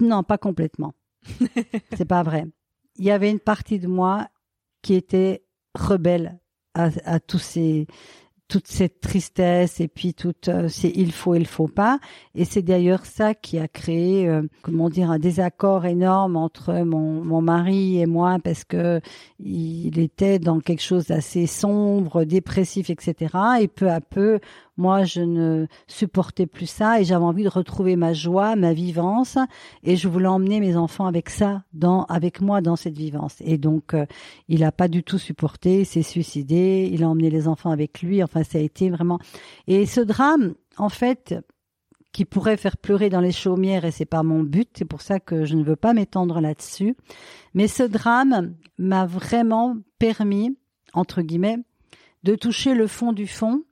[0.00, 0.94] Non, pas complètement.
[1.96, 2.46] C'est pas vrai.
[2.96, 4.28] Il y avait une partie de moi
[4.82, 6.40] qui était rebelle
[6.74, 7.86] à, à tous ces
[8.50, 12.00] toute cette tristesse et puis toute euh, c'est il faut il faut pas.
[12.34, 17.24] Et c'est d'ailleurs ça qui a créé euh, comment dire un désaccord énorme entre mon,
[17.24, 19.00] mon mari et moi parce que
[19.38, 24.40] il était dans quelque chose d'assez sombre dépressif etc et peu à peu
[24.76, 29.38] moi, je ne supportais plus ça et j'avais envie de retrouver ma joie, ma vivance
[29.82, 33.36] et je voulais emmener mes enfants avec ça, dans, avec moi dans cette vivance.
[33.40, 34.06] Et donc, euh,
[34.48, 38.02] il a pas du tout supporté, il s'est suicidé, il a emmené les enfants avec
[38.02, 38.22] lui.
[38.22, 39.18] Enfin, ça a été vraiment.
[39.66, 41.34] Et ce drame, en fait,
[42.12, 45.20] qui pourrait faire pleurer dans les chaumières et c'est pas mon but, c'est pour ça
[45.20, 46.96] que je ne veux pas m'étendre là-dessus.
[47.54, 50.56] Mais ce drame m'a vraiment permis,
[50.92, 51.58] entre guillemets,
[52.24, 53.62] de toucher le fond du fond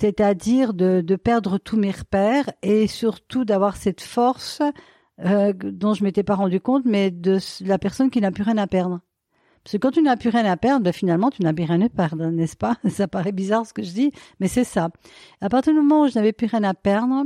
[0.00, 4.62] c'est-à-dire de, de, perdre tous mes repères et surtout d'avoir cette force
[5.24, 8.58] euh, dont je m'étais pas rendu compte, mais de la personne qui n'a plus rien
[8.58, 9.00] à perdre.
[9.64, 11.80] Parce que quand tu n'as plus rien à perdre, ben, finalement, tu n'as plus rien
[11.82, 12.76] à perdre, n'est-ce pas?
[12.88, 14.90] Ça paraît bizarre ce que je dis, mais c'est ça.
[15.40, 17.24] À partir du moment où je n'avais plus rien à perdre,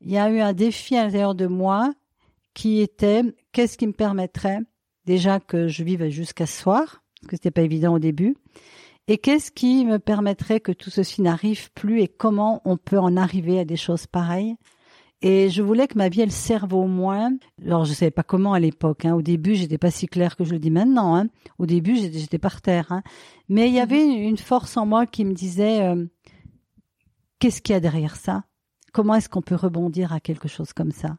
[0.00, 1.92] il y a eu un défi à l'intérieur de moi
[2.54, 4.60] qui était qu'est-ce qui me permettrait
[5.06, 8.36] déjà que je vive jusqu'à ce soir, parce que c'était pas évident au début,
[9.06, 13.16] et qu'est-ce qui me permettrait que tout ceci n'arrive plus et comment on peut en
[13.16, 14.56] arriver à des choses pareilles?
[15.20, 17.32] Et je voulais que ma vie, elle serve au moins.
[17.64, 19.06] Alors, je savais pas comment à l'époque.
[19.06, 19.14] Hein.
[19.14, 21.16] Au début, j'étais pas si claire que je le dis maintenant.
[21.16, 21.28] Hein.
[21.58, 22.92] Au début, j'étais par terre.
[22.92, 23.02] Hein.
[23.48, 26.04] Mais il y avait une force en moi qui me disait euh,
[27.38, 28.44] qu'est-ce qu'il y a derrière ça?
[28.92, 31.16] Comment est-ce qu'on peut rebondir à quelque chose comme ça?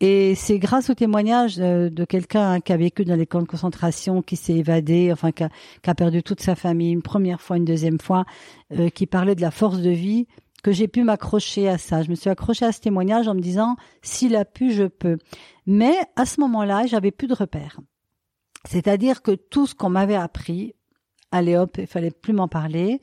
[0.00, 4.22] Et c'est grâce au témoignage de, quelqu'un qui a vécu dans les camps de concentration,
[4.22, 7.98] qui s'est évadé, enfin qui a, perdu toute sa famille une première fois, une deuxième
[7.98, 8.24] fois,
[8.72, 10.28] euh, qui parlait de la force de vie,
[10.62, 12.02] que j'ai pu m'accrocher à ça.
[12.02, 15.18] Je me suis accrochée à ce témoignage en me disant s'il a pu, je peux.
[15.66, 17.80] Mais à ce moment-là, j'avais plus de repères.
[18.64, 20.74] C'est-à-dire que tout ce qu'on m'avait appris,
[21.32, 23.00] allez hop, il fallait plus m'en parler.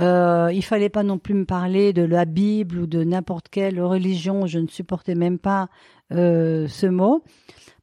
[0.00, 3.80] Euh, il fallait pas non plus me parler de la Bible ou de n'importe quelle
[3.80, 4.46] religion.
[4.46, 5.68] Je ne supportais même pas
[6.12, 7.24] euh, ce mot.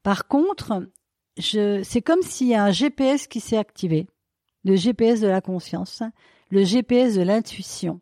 [0.03, 0.87] Par contre,
[1.37, 4.07] c'est comme s'il y a un GPS qui s'est activé,
[4.63, 6.03] le GPS de la conscience,
[6.49, 8.01] le GPS de l'intuition,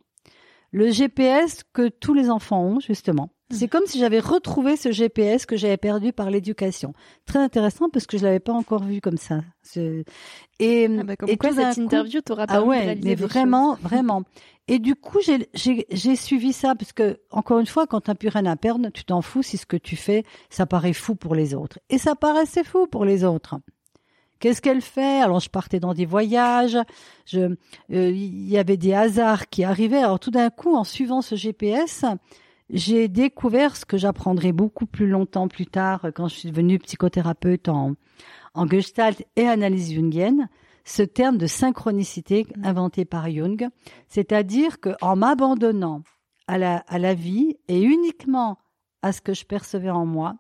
[0.71, 3.29] le GPS que tous les enfants ont justement.
[3.51, 6.93] C'est comme si j'avais retrouvé ce GPS que j'avais perdu par l'éducation.
[7.25, 9.41] Très intéressant parce que je l'avais pas encore vu comme ça.
[10.59, 14.23] Et, ah bah, et quoi, cette interview t'aura ah ouais, mais vraiment, vraiment.
[14.67, 18.45] Et du coup, j'ai suivi ça parce que encore une fois, quand t'as plus rien
[18.45, 21.55] à perdre, tu t'en fous si ce que tu fais, ça paraît fou pour les
[21.55, 21.79] autres.
[21.89, 23.55] Et ça paraissait fou pour les autres.
[24.39, 25.21] Qu'est-ce qu'elle fait?
[25.21, 26.77] Alors je partais dans des voyages,
[27.25, 27.55] je, euh,
[27.89, 29.97] il y avait des hasards qui arrivaient.
[29.97, 32.05] Alors tout d'un coup, en suivant ce GPS,
[32.69, 37.67] j'ai découvert ce que j'apprendrai beaucoup plus longtemps plus tard quand je suis devenue psychothérapeute
[37.67, 37.93] en,
[38.53, 40.49] en Gestalt et analyse jungienne,
[40.85, 43.67] ce terme de synchronicité inventé par Jung,
[44.07, 46.03] c'est-à-dire que en m'abandonnant
[46.47, 48.57] à la, à la vie et uniquement
[49.01, 50.35] à ce que je percevais en moi,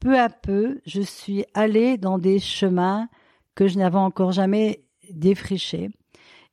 [0.00, 3.08] peu à peu, je suis allée dans des chemins
[3.54, 5.90] que je n'avais encore jamais défrichés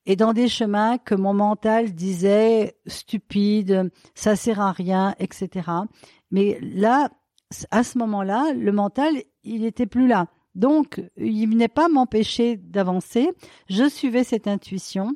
[0.08, 5.70] et dans des chemins que mon mental disait stupide, ça sert à rien, etc.
[6.32, 7.10] Mais là,
[7.72, 10.28] à ce moment-là, le mental, il était plus là.
[10.56, 13.30] Donc, il venait pas m'empêcher d'avancer.
[13.70, 15.12] Je suivais cette intuition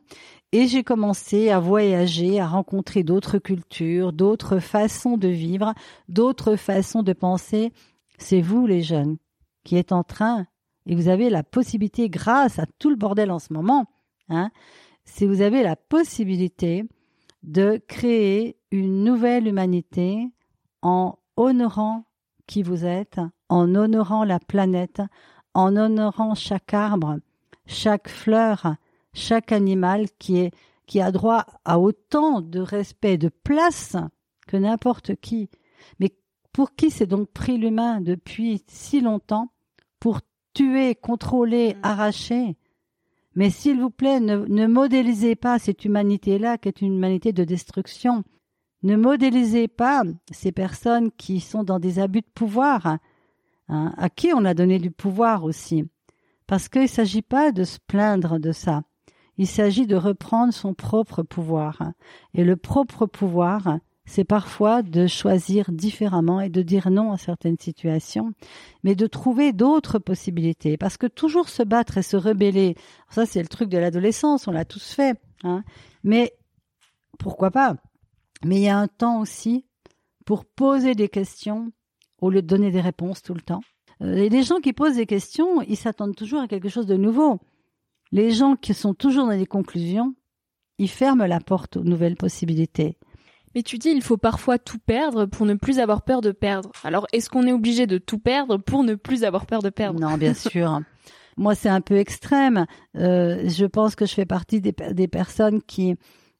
[0.52, 5.74] et j'ai commencé à voyager, à rencontrer d'autres cultures, d'autres façons de vivre,
[6.10, 7.72] d'autres façons de penser.
[8.18, 9.16] C'est vous, les jeunes,
[9.64, 10.46] qui êtes en train,
[10.86, 13.86] et vous avez la possibilité, grâce à tout le bordel en ce moment,
[14.32, 14.50] hein,
[15.06, 16.86] si vous avez la possibilité
[17.44, 20.30] de créer une nouvelle humanité
[20.82, 22.06] en honorant
[22.48, 25.02] qui vous êtes, en honorant la planète,
[25.54, 27.20] en honorant chaque arbre,
[27.66, 28.76] chaque fleur,
[29.14, 30.52] chaque animal qui est
[30.92, 33.96] qui a droit à autant de respect, de place
[34.46, 35.50] que n'importe qui.
[36.02, 36.14] Mais
[36.52, 39.54] pour qui s'est donc pris l'humain depuis si longtemps
[40.02, 40.20] pour
[40.54, 41.80] tuer, contrôler, mm.
[41.84, 42.58] arracher
[43.36, 48.24] Mais s'il vous plaît, ne, modélisez pas cette humanité-là qui est une humanité de destruction.
[48.84, 52.98] Ne modélisez pas ces personnes qui sont dans des abus de pouvoir,
[53.68, 55.86] hein, à qui on a donné du pouvoir aussi.
[56.48, 58.84] Parce qu'il ne s'agit pas de se plaindre de ça.
[59.38, 61.94] Il s'agit de reprendre son propre pouvoir.
[62.34, 63.80] Et le propre pouvoir,
[64.12, 68.34] c'est parfois de choisir différemment et de dire non à certaines situations,
[68.84, 70.76] mais de trouver d'autres possibilités.
[70.76, 72.76] Parce que toujours se battre et se rebeller,
[73.10, 75.18] ça c'est le truc de l'adolescence, on l'a tous fait.
[75.44, 75.64] Hein.
[76.04, 76.34] Mais
[77.20, 77.78] pourquoi pas?
[78.44, 79.66] Mais il y a un temps aussi
[80.26, 81.72] pour poser des questions
[82.20, 83.62] au lieu de donner des réponses tout le temps.
[84.02, 86.98] Euh, et les gens qui posent des questions, ils s'attendent toujours à quelque chose de
[86.98, 87.40] nouveau.
[88.12, 90.14] Les gens qui sont toujours dans les conclusions,
[90.80, 92.98] ils ferment la porte aux nouvelles possibilités.
[93.56, 96.72] Mais tu dis il faut parfois tout perdre pour ne plus avoir peur de perdre.
[96.84, 100.00] Alors est-ce qu'on est obligé de tout perdre pour ne plus avoir peur de perdre?
[100.00, 100.82] Non, bien sûr.
[101.38, 102.66] Moi, c'est un peu extrême.
[102.98, 105.96] Euh, je pense que je fais partie des, des personnes qui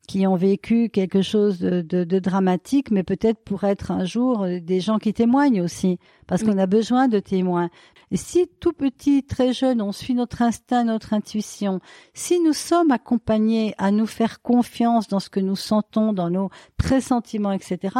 [0.08, 4.60] qui ont vécu quelque chose de, de, dramatique, mais peut-être pour être un jour euh,
[4.60, 7.70] des gens qui témoignent aussi, parce qu'on a besoin de témoins.
[8.10, 11.80] Et si tout petit, très jeune, on suit notre instinct, notre intuition,
[12.14, 16.50] si nous sommes accompagnés à nous faire confiance dans ce que nous sentons, dans nos
[16.78, 17.96] pressentiments, etc.,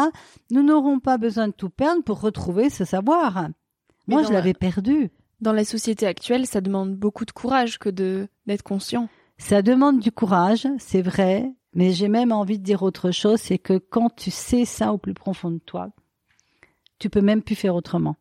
[0.50, 3.48] nous n'aurons pas besoin de tout perdre pour retrouver ce savoir.
[4.08, 5.12] Moi, je l'avais perdu.
[5.40, 9.08] Dans la société actuelle, ça demande beaucoup de courage que de d'être conscient.
[9.38, 13.58] Ça demande du courage, c'est vrai, mais j'ai même envie de dire autre chose, c'est
[13.58, 15.90] que quand tu sais ça au plus profond de toi,
[17.00, 18.18] tu peux même plus faire autrement.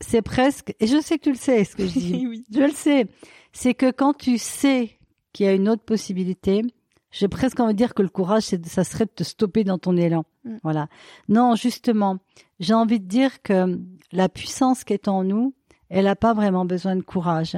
[0.00, 2.26] C'est presque, et je sais que tu le sais, ce que je dis.
[2.28, 2.44] oui.
[2.52, 3.06] Je le sais.
[3.52, 4.98] C'est que quand tu sais
[5.32, 6.62] qu'il y a une autre possibilité,
[7.10, 9.96] j'ai presque envie de dire que le courage, ça serait de te stopper dans ton
[9.96, 10.24] élan.
[10.44, 10.56] Mm.
[10.62, 10.88] Voilà.
[11.28, 12.18] Non, justement,
[12.60, 13.78] j'ai envie de dire que
[14.12, 15.54] la puissance qui est en nous,
[15.88, 17.56] elle n'a pas vraiment besoin de courage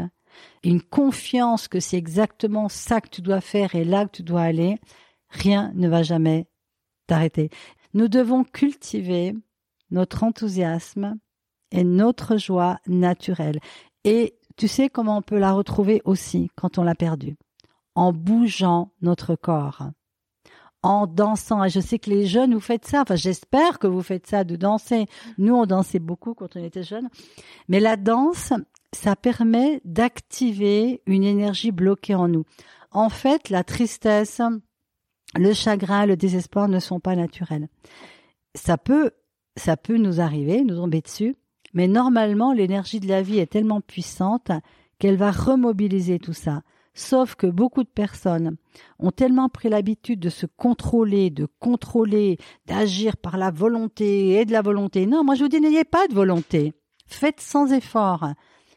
[0.64, 4.42] une confiance que c'est exactement ça que tu dois faire et là que tu dois
[4.42, 4.78] aller,
[5.28, 6.46] rien ne va jamais
[7.06, 7.50] t'arrêter.
[7.94, 9.34] Nous devons cultiver
[9.90, 11.18] notre enthousiasme
[11.70, 13.60] et notre joie naturelle.
[14.04, 17.36] Et tu sais comment on peut la retrouver aussi quand on l'a perdue?
[17.94, 19.90] En bougeant notre corps,
[20.82, 21.64] en dansant.
[21.64, 23.02] Et je sais que les jeunes, vous faites ça.
[23.02, 25.06] Enfin, j'espère que vous faites ça, de danser.
[25.38, 27.08] Nous, on dansait beaucoup quand on était jeunes.
[27.68, 28.52] Mais la danse,
[28.94, 32.44] ça permet d'activer une énergie bloquée en nous.
[32.90, 34.40] En fait, la tristesse,
[35.34, 37.68] le chagrin, le désespoir ne sont pas naturels.
[38.54, 39.12] Ça peut,
[39.56, 41.36] ça peut nous arriver, nous tomber dessus,
[41.72, 44.50] mais normalement, l'énergie de la vie est tellement puissante
[44.98, 46.62] qu'elle va remobiliser tout ça.
[46.94, 48.56] Sauf que beaucoup de personnes
[48.98, 54.52] ont tellement pris l'habitude de se contrôler, de contrôler, d'agir par la volonté et de
[54.52, 55.06] la volonté.
[55.06, 56.74] Non, moi je vous dis, n'ayez pas de volonté.
[57.06, 58.28] Faites sans effort.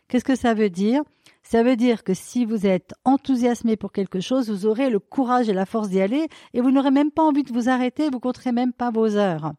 [0.08, 1.02] Qu'est-ce que ça veut dire?
[1.44, 5.48] Ça veut dire que si vous êtes enthousiasmé pour quelque chose, vous aurez le courage
[5.48, 8.20] et la force d'y aller et vous n'aurez même pas envie de vous arrêter, vous
[8.20, 9.54] compterez même pas vos heures.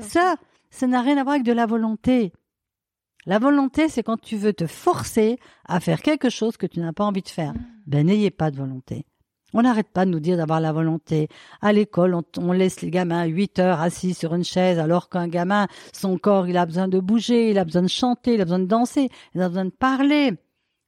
[0.00, 0.36] ça,
[0.70, 2.32] ça n'a rien à voir avec de la volonté.
[3.24, 6.92] La volonté, c'est quand tu veux te forcer à faire quelque chose que tu n'as
[6.92, 7.54] pas envie de faire.
[7.54, 7.66] Mm.
[7.86, 9.06] Ben, n'ayez pas de volonté.
[9.54, 11.28] On n'arrête pas de nous dire d'avoir la volonté.
[11.60, 15.66] À l'école, on, laisse les gamins huit heures assis sur une chaise, alors qu'un gamin,
[15.92, 18.60] son corps, il a besoin de bouger, il a besoin de chanter, il a besoin
[18.60, 20.32] de danser, il a besoin de parler.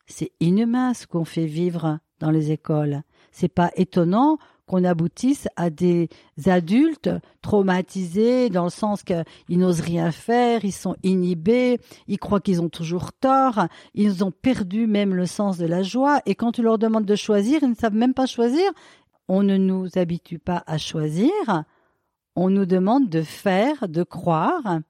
[0.06, 3.02] C'est inhumain ce qu'on fait vivre dans les écoles.
[3.32, 6.08] C'est pas étonnant qu'on aboutisse à des
[6.46, 7.10] adultes
[7.42, 12.68] traumatisés dans le sens qu'ils n'osent rien faire, ils sont inhibés, ils croient qu'ils ont
[12.68, 16.78] toujours tort, ils ont perdu même le sens de la joie et quand tu leur
[16.78, 18.64] demandes de choisir, ils ne savent même pas choisir.
[19.28, 21.30] On ne nous habitue pas à choisir,
[22.36, 24.80] on nous demande de faire, de croire,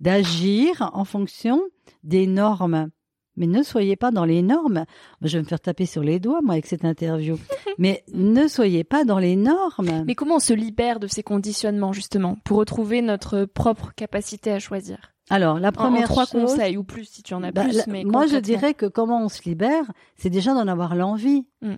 [0.00, 1.60] d'agir en fonction
[2.02, 2.90] des normes.
[3.36, 4.84] Mais ne soyez pas dans les normes.
[5.22, 7.36] Je vais me faire taper sur les doigts, moi, avec cette interview.
[7.78, 10.04] Mais ne soyez pas dans les normes.
[10.06, 14.58] Mais comment on se libère de ces conditionnements, justement, pour retrouver notre propre capacité à
[14.58, 15.14] choisir?
[15.30, 17.86] Alors, la première en, trois conseils ou plus si tu en as bah, plus.
[17.86, 21.46] mais moi, je dirais que comment on se libère, c'est déjà d'en avoir l'envie.
[21.62, 21.74] Mm.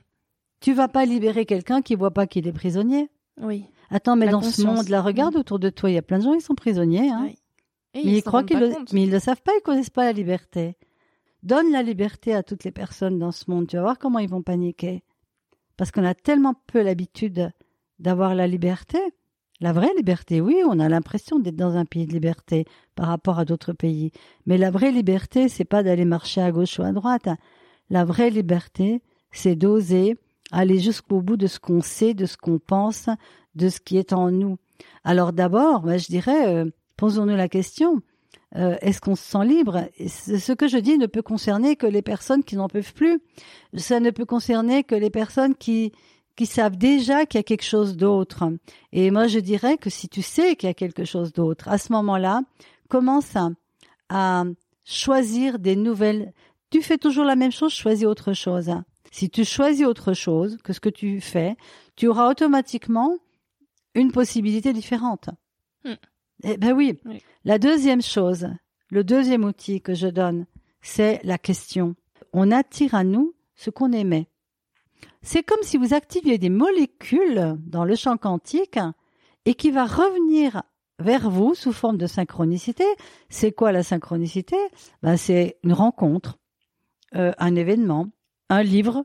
[0.60, 3.08] Tu vas pas libérer quelqu'un qui voit pas qu'il est prisonnier.
[3.40, 3.66] Oui.
[3.90, 5.40] Attends, mais dans ce monde-là, regarde mm.
[5.40, 7.08] autour de toi, il y a plein de gens qui sont prisonniers.
[7.08, 7.28] Hein.
[7.94, 10.76] mais ils, croient qu'ils le, mais ils ne savent pas, ils connaissent pas la liberté.
[11.46, 13.68] Donne la liberté à toutes les personnes dans ce monde.
[13.68, 15.04] Tu vas voir comment ils vont paniquer.
[15.76, 17.52] Parce qu'on a tellement peu l'habitude
[18.00, 18.98] d'avoir la liberté.
[19.60, 22.64] La vraie liberté, oui, on a l'impression d'être dans un pays de liberté
[22.96, 24.10] par rapport à d'autres pays.
[24.46, 27.28] Mais la vraie liberté, c'est pas d'aller marcher à gauche ou à droite.
[27.90, 30.16] La vraie liberté, c'est d'oser
[30.50, 33.08] aller jusqu'au bout de ce qu'on sait, de ce qu'on pense,
[33.54, 34.58] de ce qui est en nous.
[35.04, 38.02] Alors d'abord, je dirais, euh, posons-nous la question,
[38.56, 39.88] euh, est-ce qu'on se sent libre?
[40.06, 43.20] Ce que je dis ne peut concerner que les personnes qui n'en peuvent plus.
[43.74, 45.92] Ça ne peut concerner que les personnes qui
[46.36, 48.44] qui savent déjà qu'il y a quelque chose d'autre.
[48.92, 51.78] Et moi, je dirais que si tu sais qu'il y a quelque chose d'autre, à
[51.78, 52.42] ce moment-là,
[52.88, 53.34] commence
[54.08, 54.44] à,
[54.84, 56.32] choisir des nouvelles.
[56.70, 58.70] Tu fais toujours la même chose, choisis autre chose.
[59.10, 61.56] Si tu choisis autre chose que ce que tu fais,
[61.96, 63.16] tu auras automatiquement
[63.96, 65.30] une possibilité différente.
[65.84, 65.94] Hmm.
[66.44, 66.98] Eh ben oui.
[67.44, 68.48] La deuxième chose,
[68.90, 70.46] le deuxième outil que je donne,
[70.80, 71.94] c'est la question.
[72.32, 74.28] On attire à nous ce qu'on aimait.
[75.22, 78.78] C'est comme si vous activiez des molécules dans le champ quantique
[79.44, 80.62] et qui va revenir
[80.98, 82.84] vers vous sous forme de synchronicité.
[83.28, 84.56] C'est quoi la synchronicité?
[85.02, 86.38] Ben, C'est une rencontre,
[87.14, 88.08] euh, un événement,
[88.48, 89.04] un livre,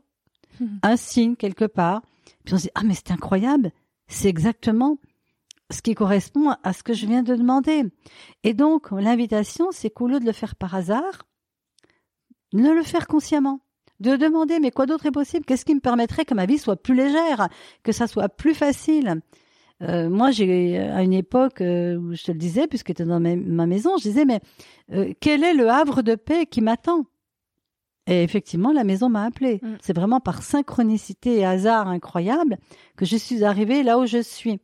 [0.82, 2.02] un signe quelque part.
[2.44, 3.72] Puis on se dit, ah mais c'est incroyable,
[4.08, 4.98] c'est exactement
[5.72, 7.84] ce qui correspond à ce que je viens de demander.
[8.44, 11.26] Et donc, l'invitation, c'est qu'au lieu de le faire par hasard,
[12.52, 13.60] ne le faire consciemment
[14.00, 15.44] de demander mais quoi d'autre est possible?
[15.46, 17.48] Qu'est-ce qui me permettrait que ma vie soit plus légère,
[17.82, 19.20] que ça soit plus facile?
[19.82, 23.04] Euh, moi, j'ai à une époque euh, où je te le disais, puisque tu étais
[23.04, 24.40] dans ma, maison, je disais mais
[24.92, 27.04] euh, quel est le havre de paix qui m'attend?
[28.08, 29.60] Et effectivement, la maison m'a appelé.
[29.62, 29.76] Mm.
[29.80, 32.58] C'est vraiment par synchronicité et hasard incroyable
[32.96, 34.60] que je suis arrivée là où je suis.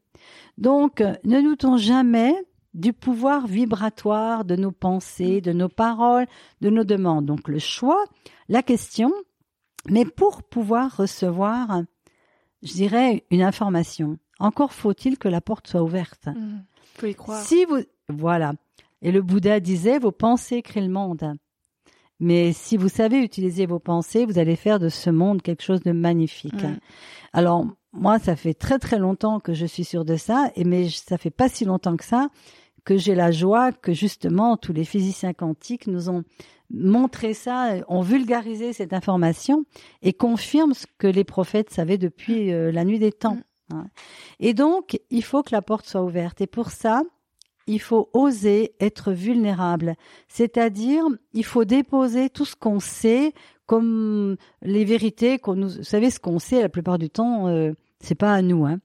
[0.57, 2.35] Donc, ne doutons jamais
[2.75, 6.27] du pouvoir vibratoire de nos pensées, de nos paroles,
[6.61, 7.27] de nos demandes.
[7.27, 8.05] Donc le choix,
[8.49, 9.13] la question,
[9.89, 11.83] mais pour pouvoir recevoir,
[12.63, 16.27] je dirais, une information, encore faut-il que la porte soit ouverte.
[16.27, 16.59] Mmh,
[16.95, 17.43] faut y croire.
[17.43, 18.53] Si vous, voilà.
[19.03, 21.35] Et le Bouddha disait, vos pensées créent le monde.
[22.21, 25.83] Mais si vous savez utiliser vos pensées, vous allez faire de ce monde quelque chose
[25.83, 26.65] de magnifique.
[26.65, 26.79] Mmh.
[27.33, 30.89] Alors, moi, ça fait très très longtemps que je suis sûre de ça, et mais
[30.89, 32.29] ça fait pas si longtemps que ça
[32.89, 36.25] que j'ai la joie que justement tous les physiciens quantiques nous ont
[36.71, 39.67] montré ça, ont vulgarisé cette information
[40.01, 43.37] et confirment ce que les prophètes savaient depuis euh, la nuit des temps.
[43.71, 43.83] Mm.
[44.41, 46.41] Et donc, il faut que la porte soit ouverte.
[46.41, 47.03] Et pour ça,
[47.67, 49.95] il faut oser être vulnérable.
[50.27, 53.35] C'est-à-dire, il faut déposer tout ce qu'on sait,
[53.69, 57.75] comme les vérités qu'on nous, vous savez, ce qu'on sait la plupart du temps, euh,
[58.01, 58.81] c'est pas à nous, hein.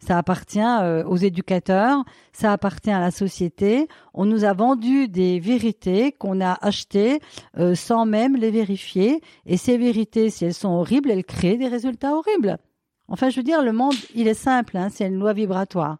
[0.00, 3.88] Ça appartient euh, aux éducateurs, ça appartient à la société.
[4.14, 7.18] On nous a vendu des vérités qu'on a achetées
[7.56, 9.20] euh, sans même les vérifier.
[9.44, 12.58] Et ces vérités, si elles sont horribles, elles créent des résultats horribles.
[13.08, 15.96] Enfin, je veux dire, le monde, il est simple, hein, c'est une loi vibratoire.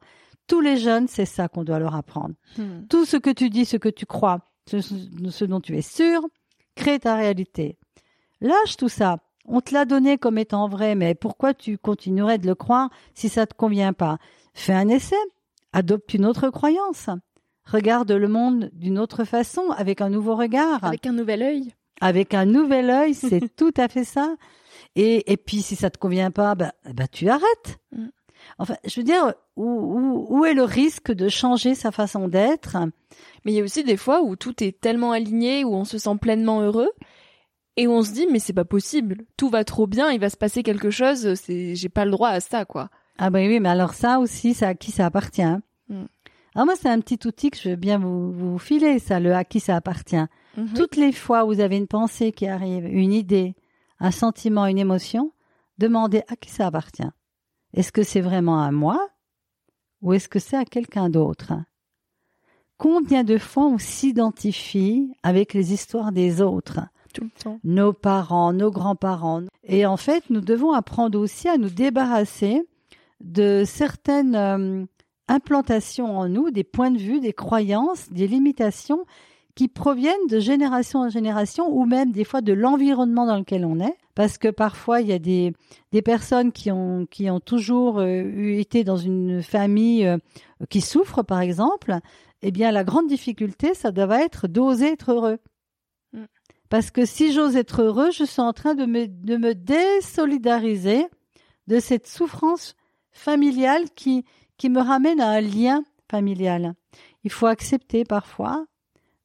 [0.46, 2.34] Tous les jeunes, c'est ça qu'on doit leur apprendre.
[2.56, 2.86] Hmm.
[2.88, 6.20] Tout ce que tu dis, ce que tu crois, ce dont tu es sûr,
[6.76, 7.78] crée ta réalité.
[8.40, 9.18] Lâche tout ça.
[9.46, 13.28] On te l'a donné comme étant vrai, mais pourquoi tu continuerais de le croire si
[13.28, 14.18] ça te convient pas?
[14.52, 15.16] Fais un essai,
[15.72, 17.08] adopte une autre croyance,
[17.64, 21.74] regarde le monde d'une autre façon, avec un nouveau regard, avec un nouvel œil.
[22.00, 24.36] Avec un nouvel œil, c'est tout à fait ça.
[24.96, 27.78] Et, et puis si ça te convient pas, bah, bah tu arrêtes.
[27.92, 28.08] Mm.
[28.58, 32.76] Enfin, je veux dire, où, où, est le risque de changer sa façon d'être?
[33.44, 35.98] Mais il y a aussi des fois où tout est tellement aligné, où on se
[35.98, 36.90] sent pleinement heureux,
[37.78, 40.36] et on se dit mais c'est pas possible, tout va trop bien, il va se
[40.36, 42.90] passer quelque chose, c'est j'ai pas le droit à ça quoi.
[43.18, 45.56] Ah ben oui, mais alors ça aussi, ça à qui ça appartient
[45.88, 46.06] mm.
[46.54, 49.32] Alors moi, c'est un petit outil que je veux bien vous, vous filer, ça, le
[49.32, 50.16] à qui ça appartient.
[50.56, 50.74] Mm-hmm.
[50.74, 53.54] Toutes les fois où vous avez une pensée qui arrive, une idée,
[54.00, 55.32] un sentiment, une émotion,
[55.76, 57.08] demandez à qui ça appartient.
[57.74, 59.08] Est-ce que c'est vraiment à moi
[60.02, 61.52] ou est-ce que c'est à quelqu'un d'autre
[62.76, 66.80] Combien de fois on s'identifie avec les histoires des autres?
[67.64, 69.42] Nos parents, nos grands-parents.
[69.64, 72.62] Et en fait, nous devons apprendre aussi à nous débarrasser
[73.20, 74.84] de certaines euh,
[75.28, 79.04] implantations en nous, des points de vue, des croyances, des limitations
[79.54, 83.80] qui proviennent de génération en génération ou même des fois de l'environnement dans lequel on
[83.80, 83.96] est.
[84.14, 85.52] Parce que parfois, il y a des,
[85.90, 90.16] des personnes qui ont, qui ont toujours euh, été dans une famille euh,
[90.70, 91.98] qui souffre, par exemple.
[92.42, 95.38] Eh bien, la grande difficulté, ça doit être d'oser être heureux.
[96.68, 101.06] Parce que si j'ose être heureux, je suis en train de me, désolidariser
[101.66, 102.76] de cette souffrance
[103.10, 104.24] familiale qui,
[104.56, 106.74] qui me ramène à un lien familial.
[107.24, 108.66] Il faut accepter parfois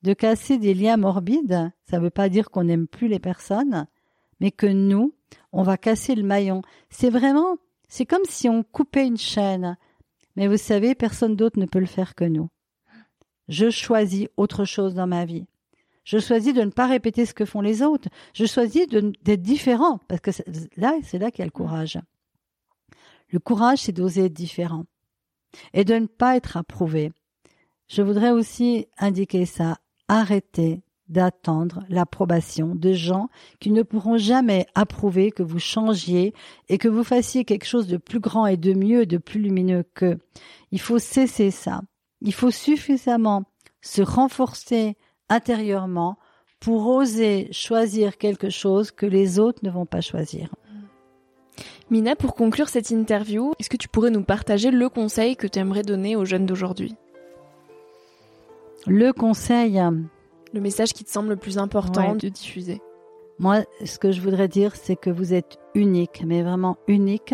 [0.03, 1.71] de casser des liens morbides.
[1.89, 3.87] Ça ne veut pas dire qu'on n'aime plus les personnes,
[4.39, 5.13] mais que nous,
[5.51, 6.61] on va casser le maillon.
[6.89, 9.77] C'est vraiment, c'est comme si on coupait une chaîne.
[10.35, 12.49] Mais vous savez, personne d'autre ne peut le faire que nous.
[13.49, 15.45] Je choisis autre chose dans ma vie.
[16.03, 18.09] Je choisis de ne pas répéter ce que font les autres.
[18.33, 20.31] Je choisis d'être différent parce que
[20.75, 21.99] là, c'est là qu'il y a le courage.
[23.29, 24.85] Le courage, c'est d'oser être différent
[25.73, 27.11] et de ne pas être approuvé.
[27.87, 29.77] Je voudrais aussi indiquer ça.
[30.07, 33.29] Arrêtez d'attendre l'approbation de gens
[33.59, 36.33] qui ne pourront jamais approuver que vous changiez
[36.69, 39.83] et que vous fassiez quelque chose de plus grand et de mieux, de plus lumineux
[39.93, 40.19] qu'eux.
[40.71, 41.81] Il faut cesser ça.
[42.21, 43.43] Il faut suffisamment
[43.81, 44.95] se renforcer
[45.33, 46.17] intérieurement
[46.59, 50.49] pour oser choisir quelque chose que les autres ne vont pas choisir.
[51.89, 55.59] Mina, pour conclure cette interview, est-ce que tu pourrais nous partager le conseil que tu
[55.59, 56.95] aimerais donner aux jeunes d'aujourd'hui?
[58.87, 59.81] Le conseil.
[60.53, 62.81] Le message qui te semble le plus important de diffuser.
[63.39, 67.33] Moi, ce que je voudrais dire, c'est que vous êtes unique, mais vraiment unique.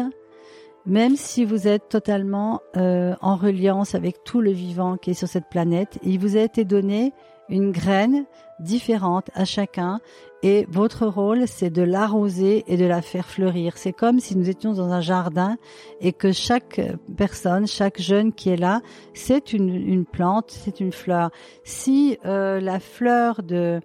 [0.85, 5.27] Même si vous êtes totalement euh, en reliance avec tout le vivant qui est sur
[5.27, 7.13] cette planète, il vous a été donné
[7.49, 8.25] une graine
[8.59, 9.99] différente à chacun
[10.43, 13.77] et votre rôle c'est de l'arroser et de la faire fleurir.
[13.77, 15.57] C'est comme si nous étions dans un jardin
[16.01, 16.81] et que chaque
[17.17, 18.81] personne, chaque jeune qui est là,
[19.13, 21.31] c'est une, une plante, c'est une fleur.
[21.63, 23.79] Si euh, la fleur de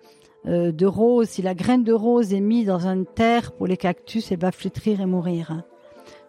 [0.46, 3.78] euh, de rose, si la graine de rose est mise dans une terre pour les
[3.78, 5.62] cactus, elle va flétrir et mourir.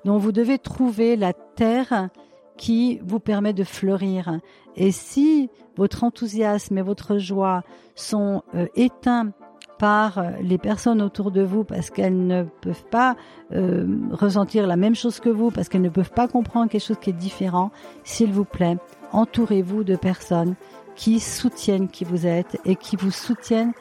[0.05, 2.09] Donc vous devez trouver la terre
[2.57, 4.39] qui vous permet de fleurir.
[4.75, 7.63] Et si votre enthousiasme et votre joie
[7.95, 9.31] sont euh, éteints
[9.77, 13.15] par euh, les personnes autour de vous parce qu'elles ne peuvent pas
[13.53, 16.99] euh, ressentir la même chose que vous, parce qu'elles ne peuvent pas comprendre quelque chose
[17.01, 17.71] qui est différent,
[18.03, 18.77] s'il vous plaît,
[19.11, 20.55] entourez-vous de personnes
[20.95, 23.73] qui soutiennent qui vous êtes et qui vous soutiennent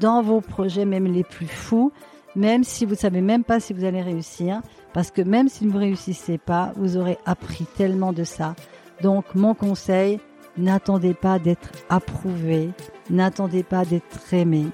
[0.00, 1.90] dans vos projets, même les plus fous,
[2.36, 4.62] même si vous savez même pas si vous allez réussir,
[4.92, 8.54] parce que même si vous ne réussissez pas, vous aurez appris tellement de ça.
[9.02, 10.20] Donc mon conseil,
[10.56, 12.70] n'attendez pas d'être approuvé,
[13.08, 14.66] n'attendez pas d'être aimé.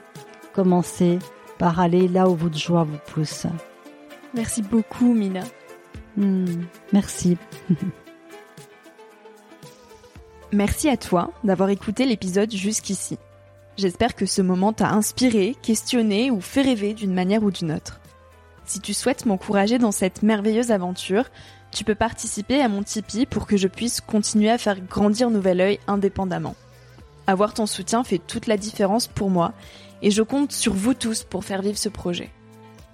[0.55, 1.19] Commencez
[1.59, 3.47] par aller là où votre joie vous pousse.
[4.35, 5.45] Merci beaucoup, Mina.
[6.17, 6.45] Hmm,
[6.93, 7.37] merci.
[10.53, 13.19] merci à toi d'avoir écouté l'épisode jusqu'ici.
[13.77, 18.01] J'espère que ce moment t'a inspiré, questionné ou fait rêver d'une manière ou d'une autre.
[18.67, 21.25] Si tu souhaites m'encourager dans cette merveilleuse aventure,
[21.71, 25.61] tu peux participer à mon Tipeee pour que je puisse continuer à faire grandir Nouvel
[25.61, 26.57] Oeil indépendamment.
[27.29, 29.53] Avoir ton soutien fait toute la différence pour moi
[30.03, 32.31] et je compte sur vous tous pour faire vivre ce projet.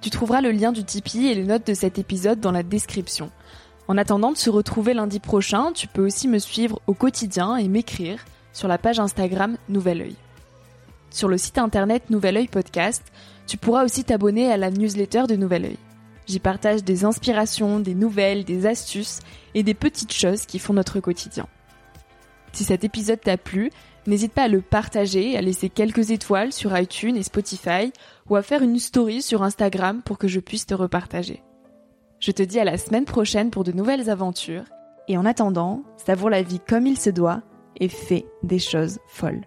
[0.02, 3.30] Tu trouveras le lien du Tipeee et les notes de cet épisode dans la description.
[3.88, 7.68] En attendant de se retrouver lundi prochain, tu peux aussi me suivre au quotidien et
[7.68, 10.16] m'écrire sur la page Instagram Nouvel Oeil.
[11.12, 13.02] Sur le site internet Nouvel Oeil Podcast,
[13.46, 15.78] tu pourras aussi t'abonner à la newsletter de Nouvel Oeil.
[16.26, 19.20] J'y partage des inspirations, des nouvelles, des astuces
[19.54, 21.46] et des petites choses qui font notre quotidien.
[22.52, 23.70] Si cet épisode t'a plu,
[24.06, 27.92] n'hésite pas à le partager, à laisser quelques étoiles sur iTunes et Spotify
[28.30, 31.42] ou à faire une story sur Instagram pour que je puisse te repartager.
[32.20, 34.64] Je te dis à la semaine prochaine pour de nouvelles aventures
[35.08, 37.42] et en attendant, savoure la vie comme il se doit
[37.80, 39.42] et fais des choses folles.